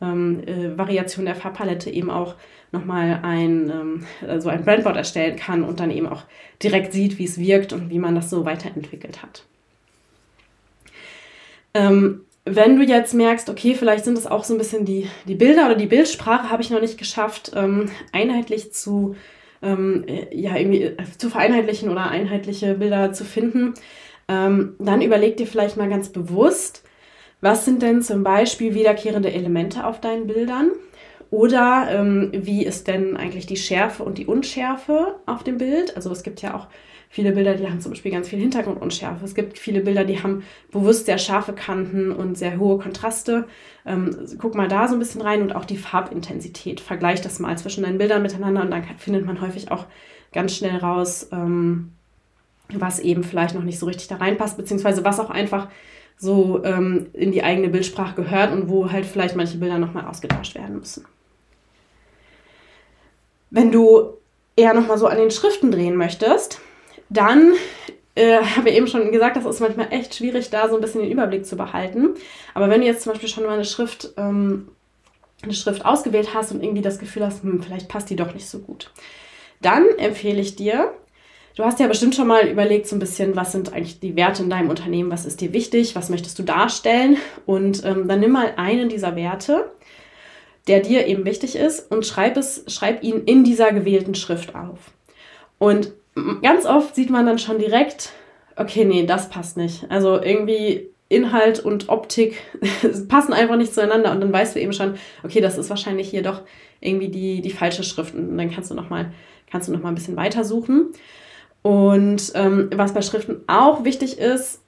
ähm, 0.01 0.43
äh, 0.45 0.77
Variation 0.77 1.25
der 1.25 1.36
Farbpalette 1.36 1.89
eben 1.89 2.10
auch 2.10 2.36
nochmal 2.71 3.19
ein, 3.23 3.69
ähm, 3.69 4.39
so 4.39 4.49
ein 4.49 4.63
Brandboard 4.63 4.97
erstellen 4.97 5.38
kann 5.38 5.63
und 5.63 5.79
dann 5.79 5.91
eben 5.91 6.07
auch 6.07 6.23
direkt 6.62 6.93
sieht, 6.93 7.17
wie 7.17 7.25
es 7.25 7.39
wirkt 7.39 7.73
und 7.73 7.89
wie 7.89 7.99
man 7.99 8.15
das 8.15 8.29
so 8.29 8.45
weiterentwickelt 8.45 9.21
hat. 9.21 9.45
Ähm, 11.73 12.21
wenn 12.45 12.77
du 12.77 12.83
jetzt 12.83 13.13
merkst, 13.13 13.49
okay, 13.49 13.75
vielleicht 13.75 14.05
sind 14.05 14.17
es 14.17 14.25
auch 14.25 14.43
so 14.43 14.53
ein 14.53 14.57
bisschen 14.57 14.86
die, 14.86 15.07
die 15.27 15.36
Bilder 15.36 15.65
oder 15.65 15.75
die 15.75 15.86
Bildsprache, 15.86 16.49
habe 16.49 16.62
ich 16.62 16.69
noch 16.69 16.81
nicht 16.81 16.97
geschafft, 16.97 17.51
ähm, 17.55 17.89
einheitlich 18.12 18.73
zu, 18.73 19.15
ähm, 19.62 20.05
äh, 20.07 20.36
ja, 20.36 20.55
irgendwie 20.55 20.83
äh, 20.83 20.97
zu 21.17 21.29
vereinheitlichen 21.29 21.89
oder 21.89 22.10
einheitliche 22.10 22.75
Bilder 22.75 23.12
zu 23.12 23.25
finden, 23.25 23.73
ähm, 24.29 24.75
dann 24.79 25.01
überleg 25.01 25.38
dir 25.38 25.47
vielleicht 25.47 25.77
mal 25.77 25.89
ganz 25.89 26.10
bewusst, 26.10 26.87
was 27.41 27.65
sind 27.65 27.82
denn 27.82 28.02
zum 28.02 28.23
Beispiel 28.23 28.73
wiederkehrende 28.73 29.32
Elemente 29.32 29.86
auf 29.86 30.02
deinen 30.02 30.28
Bildern? 30.28 30.71
Oder 31.30 31.88
ähm, 31.91 32.32
wie 32.34 32.65
ist 32.65 32.88
denn 32.88 33.17
eigentlich 33.17 33.45
die 33.45 33.58
Schärfe 33.58 34.04
und 34.04 34.17
die 34.17 34.26
Unschärfe 34.26 35.15
auf 35.26 35.43
dem 35.43 35.58
Bild? 35.58 35.95
Also 35.95 36.10
es 36.12 36.23
gibt 36.23 36.41
ja 36.41 36.56
auch 36.56 36.67
viele 37.10 37.34
Bilder, 37.34 37.56
die 37.56 37.67
haben 37.67 37.82
zum 37.82 37.91
Beispiel 37.91 38.12
ganz 38.12 38.30
viel 38.30 38.39
Hintergrundunschärfe. 38.39 39.26
Es 39.26 39.36
gibt 39.36 39.60
viele 39.60 39.82
Bilder, 39.82 40.06
die 40.06 40.21
haben 40.21 40.43
bewusst 40.71 41.06
sehr 41.06 41.17
scharfe 41.17 41.54
Kanten 41.54 42.12
und 42.12 42.38
sehr 42.38 42.60
hohe 42.60 42.78
Kontraste. 42.78 43.45
Ähm, 43.86 44.15
guck 44.39 44.56
mal 44.56 44.67
da 44.67 44.88
so 44.88 44.95
ein 44.95 45.00
bisschen 45.00 45.21
rein 45.21 45.41
und 45.41 45.54
auch 45.56 45.65
die 45.65 45.78
Farbintensität. 45.78 46.80
Vergleich 46.80 47.21
das 47.21 47.39
mal 47.39 47.58
zwischen 47.58 47.84
deinen 47.84 47.97
Bildern 47.97 48.21
miteinander 48.21 48.62
und 48.62 48.71
dann 48.71 48.84
findet 48.97 49.26
man 49.26 49.41
häufig 49.41 49.71
auch 49.71 49.86
ganz 50.34 50.56
schnell 50.56 50.78
raus, 50.78 51.28
ähm, 51.32 51.91
was 52.69 53.00
eben 53.00 53.23
vielleicht 53.23 53.56
noch 53.56 53.63
nicht 53.63 53.80
so 53.80 53.86
richtig 53.86 54.08
da 54.08 54.17
reinpasst, 54.17 54.58
beziehungsweise 54.58 55.06
was 55.06 55.19
auch 55.19 55.30
einfach 55.30 55.69
so 56.17 56.63
ähm, 56.63 57.08
in 57.13 57.32
die 57.32 57.43
eigene 57.43 57.69
Bildsprache 57.69 58.15
gehört 58.15 58.51
und 58.51 58.69
wo 58.69 58.91
halt 58.91 59.06
vielleicht 59.06 59.36
manche 59.36 59.58
Bilder 59.58 59.77
nochmal 59.77 60.06
ausgetauscht 60.06 60.56
werden 60.56 60.80
müssen. 60.80 61.06
Wenn 63.49 63.71
du 63.71 64.17
eher 64.56 64.73
nochmal 64.73 64.97
so 64.97 65.08
an 65.08 65.17
den 65.17 65.32
Schriften 65.32 65.71
drehen 65.71 65.95
möchtest, 65.95 66.60
dann 67.10 67.53
äh, 68.15 68.41
habe 68.58 68.69
ich 68.69 68.75
eben 68.75 68.88
schon 68.88 69.12
gesagt, 69.12 69.38
das 69.38 69.45
ist 69.45 69.62
manchmal 69.62 69.93
echt 69.93 70.15
schwierig, 70.15 70.49
da 70.49 70.67
so 70.67 70.75
ein 70.75 70.82
bisschen 70.82 71.01
den 71.01 71.12
Überblick 71.12 71.45
zu 71.45 71.56
behalten. 71.56 72.15
Aber 72.53 72.69
wenn 72.69 72.82
du 72.82 72.88
jetzt 72.88 73.03
zum 73.03 73.13
Beispiel 73.13 73.30
schon 73.30 73.43
mal 73.43 73.53
eine 73.53 73.65
Schrift, 73.65 74.13
ähm, 74.17 74.69
eine 75.43 75.53
Schrift 75.53 75.86
ausgewählt 75.86 76.34
hast 76.34 76.51
und 76.51 76.63
irgendwie 76.63 76.82
das 76.82 76.97
Gefühl 76.97 77.23
hast, 77.23 77.43
hm, 77.43 77.62
vielleicht 77.62 77.88
passt 77.88 78.10
die 78.10 78.15
doch 78.15 78.34
nicht 78.34 78.49
so 78.49 78.60
gut, 78.60 78.91
dann 79.62 79.88
empfehle 79.97 80.41
ich 80.41 80.56
dir, 80.56 80.93
Du 81.58 81.63
hast 81.65 81.80
ja 81.80 81.88
bestimmt 81.88 82.13
schon 82.13 82.28
mal 82.28 82.48
überlegt, 82.48 82.86
so 82.86 82.96
ein 82.96 83.00
bisschen, 83.00 83.36
was 83.36 83.52
sind 83.52 83.74
eigentlich 83.74 84.00
die 84.00 84.15
Werte 84.15 84.43
in 84.43 84.50
deinem 84.52 84.70
Unternehmen, 84.70 85.10
was 85.10 85.26
ist 85.26 85.41
dir 85.41 85.54
wichtig, 85.54 85.96
was 85.96 86.10
möchtest 86.10 86.38
du 86.38 86.43
darstellen. 86.43 87.17
Und 87.48 87.84
ähm, 87.84 88.08
dann 88.08 88.20
nimm 88.20 88.30
mal 88.30 88.54
einen 88.58 88.89
dieser 88.89 89.15
Werte, 89.15 89.72
der 90.67 90.82
dir 90.82 91.08
eben 91.08 91.26
wichtig 91.26 91.56
ist, 91.56 91.91
und 91.91 92.06
schreib, 92.06 92.38
es, 92.38 92.63
schreib 92.67 93.02
ihn 93.02 93.24
in 93.24 93.43
dieser 93.43 93.72
gewählten 93.72 94.13
Schrift 94.13 94.54
auf. 94.54 94.91
Und 95.58 95.93
ganz 96.43 96.67
oft 96.67 96.93
sieht 96.93 97.10
man 97.10 97.26
dann 97.26 97.39
schon 97.39 97.58
direkt, 97.58 98.12
okay, 98.56 98.86
nee, 98.86 99.08
das 99.08 99.30
passt 99.30 99.58
nicht. 99.58 99.89
Also 99.89 100.22
irgendwie 100.22 100.91
Inhalt 101.10 101.60
und 101.60 101.89
Optik 101.89 102.36
passen 103.08 103.34
einfach 103.34 103.58
nicht 103.58 103.74
zueinander 103.74 104.12
und 104.12 104.22
dann 104.22 104.32
weißt 104.32 104.56
du 104.56 104.60
eben 104.60 104.74
schon, 104.74 104.93
okay, 105.24 105.41
das 105.41 105.58
ist 105.58 105.72
wahrscheinlich 105.72 106.08
hier 106.08 106.22
doch 106.22 106.43
irgendwie 106.82 107.10
die, 107.10 107.41
die 107.41 107.50
falsche 107.50 107.84
Schrift 107.84 108.13
und 108.13 108.38
dann 108.38 108.52
kannst 108.52 108.70
du 108.70 108.76
nochmal 108.76 109.12
noch 109.52 109.86
ein 109.86 109.96
bisschen 109.96 110.17
weiter 110.17 110.43
suchen. 110.43 110.93
Und 111.67 112.32
ähm, 112.36 112.69
was 112.77 112.93
bei 112.93 113.01
Schriften 113.01 113.41
auch 113.47 113.84
wichtig 113.84 114.19
ist, 114.19 114.62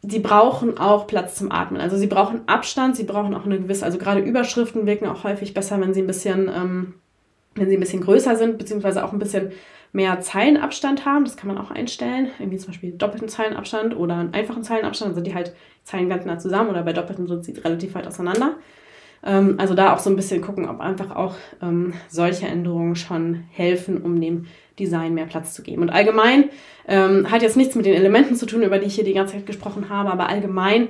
sie 0.00 0.20
brauchen 0.20 0.78
auch 0.78 1.08
Platz 1.08 1.34
zum 1.34 1.50
Atmen. 1.50 1.80
Also 1.80 1.96
sie 1.96 2.06
brauchen 2.06 2.42
Abstand, 2.46 2.94
sie 2.94 3.02
brauchen 3.02 3.34
auch 3.34 3.44
eine 3.44 3.58
gewisse, 3.58 3.84
also 3.84 3.98
gerade 3.98 4.20
Überschriften 4.20 4.86
wirken 4.86 5.08
auch 5.08 5.24
häufig 5.24 5.54
besser, 5.54 5.80
wenn 5.80 5.94
sie 5.94 6.02
ein 6.02 6.06
bisschen, 6.06 6.48
ähm, 6.54 6.94
wenn 7.56 7.68
sie 7.68 7.76
ein 7.76 7.80
bisschen 7.80 8.02
größer 8.02 8.36
sind, 8.36 8.58
beziehungsweise 8.58 9.04
auch 9.04 9.12
ein 9.12 9.18
bisschen 9.18 9.50
mehr 9.92 10.20
Zeilenabstand 10.20 11.04
haben. 11.04 11.24
Das 11.24 11.36
kann 11.36 11.48
man 11.48 11.58
auch 11.58 11.72
einstellen. 11.72 12.28
Irgendwie 12.38 12.58
zum 12.58 12.68
Beispiel 12.68 12.92
doppelten 12.92 13.28
Zeilenabstand 13.28 13.96
oder 13.96 14.18
einen 14.18 14.34
einfachen 14.34 14.62
Zeilenabstand. 14.62 15.16
Sind 15.16 15.26
die 15.26 15.34
halt 15.34 15.52
Zeilen 15.82 16.08
ganz 16.08 16.24
nah 16.24 16.38
zusammen 16.38 16.70
oder 16.70 16.84
bei 16.84 16.92
doppelten 16.92 17.26
sind 17.26 17.44
sie 17.44 17.54
relativ 17.54 17.96
weit 17.96 18.06
auseinander. 18.06 18.54
Ähm, 19.24 19.56
also 19.58 19.74
da 19.74 19.94
auch 19.94 19.98
so 19.98 20.10
ein 20.10 20.16
bisschen 20.16 20.42
gucken, 20.42 20.68
ob 20.68 20.78
einfach 20.78 21.16
auch 21.16 21.34
ähm, 21.60 21.94
solche 22.06 22.46
Änderungen 22.46 22.94
schon 22.94 23.42
helfen, 23.50 24.00
um 24.00 24.20
dem 24.20 24.46
Design 24.78 25.14
mehr 25.14 25.26
Platz 25.26 25.54
zu 25.54 25.62
geben. 25.62 25.82
Und 25.82 25.90
allgemein 25.90 26.50
ähm, 26.86 27.30
hat 27.30 27.42
jetzt 27.42 27.56
nichts 27.56 27.74
mit 27.74 27.86
den 27.86 27.94
Elementen 27.94 28.34
zu 28.34 28.46
tun, 28.46 28.62
über 28.62 28.78
die 28.78 28.86
ich 28.86 28.94
hier 28.94 29.04
die 29.04 29.14
ganze 29.14 29.34
Zeit 29.34 29.46
gesprochen 29.46 29.88
habe, 29.88 30.10
aber 30.10 30.28
allgemein 30.28 30.88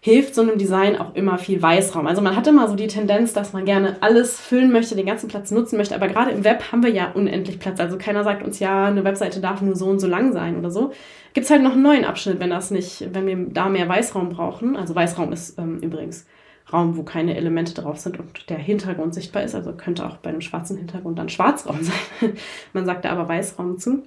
hilft 0.00 0.34
so 0.34 0.42
einem 0.42 0.58
Design 0.58 0.96
auch 0.96 1.14
immer 1.14 1.38
viel 1.38 1.60
Weißraum. 1.60 2.06
Also 2.06 2.22
man 2.22 2.36
hat 2.36 2.46
immer 2.46 2.68
so 2.68 2.76
die 2.76 2.86
Tendenz, 2.86 3.32
dass 3.32 3.52
man 3.52 3.64
gerne 3.64 3.96
alles 4.00 4.38
füllen 4.38 4.70
möchte, 4.70 4.94
den 4.94 5.06
ganzen 5.06 5.28
Platz 5.28 5.50
nutzen 5.50 5.76
möchte, 5.76 5.94
aber 5.94 6.06
gerade 6.08 6.30
im 6.30 6.44
Web 6.44 6.70
haben 6.70 6.82
wir 6.82 6.90
ja 6.90 7.10
unendlich 7.12 7.58
Platz. 7.58 7.80
Also 7.80 7.98
keiner 7.98 8.22
sagt 8.22 8.44
uns 8.44 8.60
ja, 8.60 8.86
eine 8.86 9.02
Webseite 9.04 9.40
darf 9.40 9.60
nur 9.60 9.74
so 9.74 9.86
und 9.86 9.98
so 9.98 10.06
lang 10.06 10.32
sein 10.32 10.56
oder 10.56 10.70
so. 10.70 10.92
Gibt 11.34 11.44
es 11.44 11.50
halt 11.50 11.62
noch 11.62 11.72
einen 11.72 11.82
neuen 11.82 12.04
Abschnitt, 12.04 12.38
wenn 12.38 12.50
das 12.50 12.70
nicht, 12.70 13.08
wenn 13.12 13.26
wir 13.26 13.36
da 13.50 13.68
mehr 13.68 13.88
Weißraum 13.88 14.28
brauchen. 14.28 14.76
Also 14.76 14.94
Weißraum 14.94 15.32
ist 15.32 15.58
ähm, 15.58 15.80
übrigens 15.80 16.26
Raum, 16.72 16.96
wo 16.96 17.02
keine 17.02 17.36
Elemente 17.36 17.74
drauf 17.74 17.98
sind 17.98 18.18
und 18.18 18.50
der 18.50 18.58
Hintergrund 18.58 19.14
sichtbar 19.14 19.42
ist. 19.42 19.54
Also 19.54 19.72
könnte 19.72 20.06
auch 20.06 20.18
bei 20.18 20.30
einem 20.30 20.40
schwarzen 20.40 20.76
Hintergrund 20.76 21.18
dann 21.18 21.28
Schwarzraum 21.28 21.82
sein. 21.82 22.32
man 22.72 22.84
sagt 22.84 23.04
da 23.04 23.10
aber 23.10 23.28
Weißraum 23.28 23.78
zu. 23.78 24.02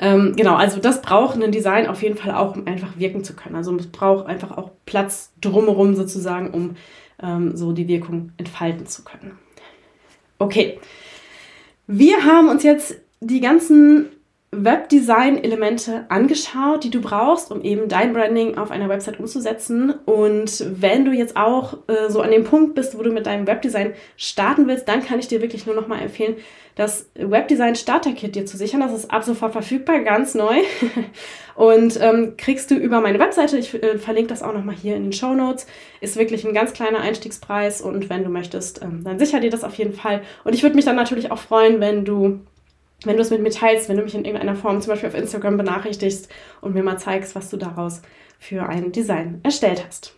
Ähm, 0.00 0.34
genau, 0.36 0.54
also 0.54 0.78
das 0.78 1.02
braucht 1.02 1.42
ein 1.42 1.50
Design 1.50 1.88
auf 1.88 2.02
jeden 2.02 2.16
Fall 2.16 2.32
auch, 2.32 2.54
um 2.54 2.66
einfach 2.66 2.98
wirken 2.98 3.24
zu 3.24 3.34
können. 3.34 3.56
Also 3.56 3.74
es 3.76 3.88
braucht 3.88 4.26
einfach 4.26 4.56
auch 4.56 4.70
Platz 4.86 5.32
drumherum 5.40 5.96
sozusagen, 5.96 6.50
um 6.50 6.76
ähm, 7.20 7.56
so 7.56 7.72
die 7.72 7.88
Wirkung 7.88 8.32
entfalten 8.36 8.86
zu 8.86 9.02
können. 9.02 9.38
Okay, 10.38 10.78
wir 11.88 12.24
haben 12.24 12.48
uns 12.48 12.62
jetzt 12.62 13.00
die 13.20 13.40
ganzen 13.40 14.06
Webdesign-Elemente 14.50 16.06
angeschaut, 16.08 16.82
die 16.82 16.90
du 16.90 17.02
brauchst, 17.02 17.50
um 17.50 17.62
eben 17.62 17.88
dein 17.88 18.14
Branding 18.14 18.56
auf 18.56 18.70
einer 18.70 18.88
Website 18.88 19.20
umzusetzen. 19.20 19.92
Und 20.06 20.64
wenn 20.80 21.04
du 21.04 21.12
jetzt 21.12 21.36
auch 21.36 21.74
äh, 21.86 22.08
so 22.08 22.22
an 22.22 22.30
dem 22.30 22.44
Punkt 22.44 22.74
bist, 22.74 22.98
wo 22.98 23.02
du 23.02 23.12
mit 23.12 23.26
deinem 23.26 23.46
Webdesign 23.46 23.92
starten 24.16 24.66
willst, 24.66 24.88
dann 24.88 25.04
kann 25.04 25.18
ich 25.18 25.28
dir 25.28 25.42
wirklich 25.42 25.66
nur 25.66 25.74
noch 25.74 25.86
mal 25.86 26.00
empfehlen, 26.00 26.36
das 26.76 27.10
Webdesign 27.14 27.74
Starter 27.74 28.12
Kit 28.12 28.36
dir 28.36 28.46
zu 28.46 28.56
sichern. 28.56 28.80
Das 28.80 28.94
ist 28.94 29.10
ab 29.10 29.24
sofort 29.24 29.52
verfügbar, 29.52 29.98
ganz 30.00 30.34
neu. 30.34 30.54
Und 31.54 32.00
ähm, 32.00 32.34
kriegst 32.38 32.70
du 32.70 32.76
über 32.76 33.00
meine 33.00 33.18
Webseite, 33.18 33.58
ich 33.58 33.74
äh, 33.74 33.98
verlinke 33.98 34.28
das 34.28 34.44
auch 34.44 34.54
noch 34.54 34.64
mal 34.64 34.76
hier 34.76 34.94
in 34.94 35.02
den 35.02 35.12
Show 35.12 35.34
Notes, 35.34 35.66
ist 36.00 36.16
wirklich 36.16 36.46
ein 36.46 36.54
ganz 36.54 36.72
kleiner 36.72 37.00
Einstiegspreis. 37.00 37.82
Und 37.82 38.08
wenn 38.08 38.22
du 38.22 38.30
möchtest, 38.30 38.80
ähm, 38.80 39.02
dann 39.04 39.18
sicher 39.18 39.40
dir 39.40 39.50
das 39.50 39.64
auf 39.64 39.74
jeden 39.74 39.92
Fall. 39.92 40.22
Und 40.44 40.54
ich 40.54 40.62
würde 40.62 40.76
mich 40.76 40.84
dann 40.84 40.96
natürlich 40.96 41.32
auch 41.32 41.38
freuen, 41.38 41.80
wenn 41.80 42.04
du 42.04 42.40
wenn 43.04 43.16
du 43.16 43.22
es 43.22 43.30
mit 43.30 43.40
mir 43.40 43.50
teilst, 43.50 43.88
wenn 43.88 43.96
du 43.96 44.02
mich 44.02 44.14
in 44.14 44.24
irgendeiner 44.24 44.56
Form 44.56 44.80
zum 44.80 44.90
Beispiel 44.90 45.08
auf 45.08 45.14
Instagram 45.14 45.56
benachrichtigst 45.56 46.28
und 46.60 46.74
mir 46.74 46.82
mal 46.82 46.98
zeigst, 46.98 47.34
was 47.34 47.50
du 47.50 47.56
daraus 47.56 48.02
für 48.38 48.68
ein 48.68 48.92
Design 48.92 49.40
erstellt 49.42 49.84
hast. 49.86 50.17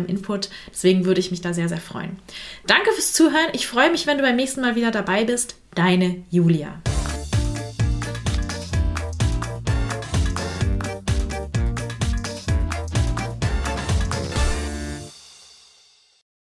deinem 0.00 0.06
Input. 0.08 0.50
Deswegen 0.72 1.04
würde 1.04 1.20
ich 1.20 1.30
mich 1.30 1.40
da 1.40 1.52
sehr, 1.52 1.68
sehr 1.68 1.80
freuen. 1.80 2.18
Danke 2.66 2.92
fürs 2.92 3.12
Zuhören. 3.12 3.48
Ich 3.52 3.66
freue 3.66 3.90
mich, 3.90 4.06
wenn 4.06 4.18
du 4.18 4.22
beim 4.22 4.36
nächsten 4.36 4.60
Mal 4.60 4.76
wieder 4.76 4.90
dabei 4.90 5.24
bist. 5.24 5.56
Deine 5.74 6.24
Julia. 6.30 6.80